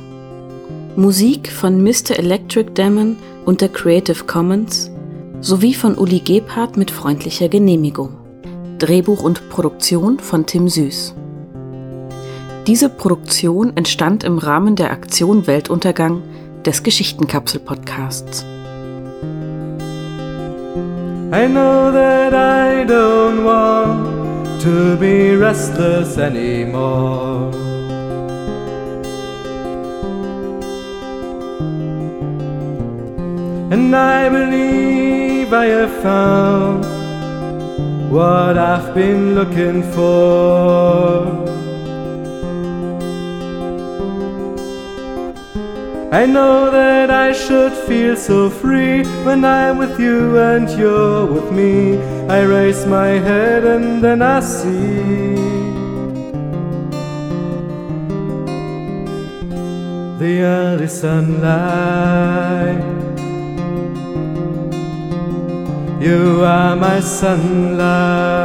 Musik 0.96 1.52
von 1.52 1.84
Mr. 1.84 2.18
Electric 2.18 2.70
Demon 2.72 3.18
unter 3.44 3.68
Creative 3.68 4.24
Commons 4.24 4.90
sowie 5.42 5.74
von 5.74 5.98
Uli 5.98 6.20
Gebhardt 6.20 6.78
mit 6.78 6.90
freundlicher 6.90 7.50
Genehmigung. 7.50 8.16
Drehbuch 8.78 9.22
und 9.22 9.50
Produktion 9.50 10.18
von 10.18 10.46
Tim 10.46 10.66
Süß. 10.66 11.14
Diese 12.66 12.88
Produktion 12.88 13.76
entstand 13.76 14.24
im 14.24 14.38
Rahmen 14.38 14.76
der 14.76 14.90
Aktion 14.92 15.46
Weltuntergang 15.46 16.22
des 16.64 16.82
Geschichtenkapsel-Podcasts. 16.82 18.46
I 21.32 21.46
know 21.46 21.92
that 21.92 22.34
I 22.34 22.82
don't 22.82 23.44
want 23.44 24.60
to 24.62 24.96
be 24.96 25.36
restless 25.36 26.18
anymore. 26.18 27.52
And 33.72 33.94
I 33.94 34.28
believe 34.28 35.52
I 35.52 35.66
have 35.66 36.02
found 36.02 36.84
what 38.10 38.58
I've 38.58 38.92
been 38.92 39.36
looking 39.36 39.84
for. 39.92 41.49
I 46.12 46.26
know 46.26 46.72
that 46.72 47.08
I 47.08 47.32
should 47.32 47.72
feel 47.86 48.16
so 48.16 48.50
free 48.50 49.04
when 49.24 49.44
I'm 49.44 49.78
with 49.78 50.00
you 50.00 50.36
and 50.38 50.68
you're 50.70 51.24
with 51.24 51.52
me. 51.52 51.98
I 52.28 52.42
raise 52.42 52.84
my 52.84 53.10
head 53.10 53.62
and 53.64 54.02
then 54.02 54.20
I 54.20 54.40
see 54.40 55.36
the 60.18 60.42
early 60.42 60.88
sunlight. 60.88 62.82
You 66.02 66.42
are 66.44 66.74
my 66.74 66.98
sunlight. 66.98 68.40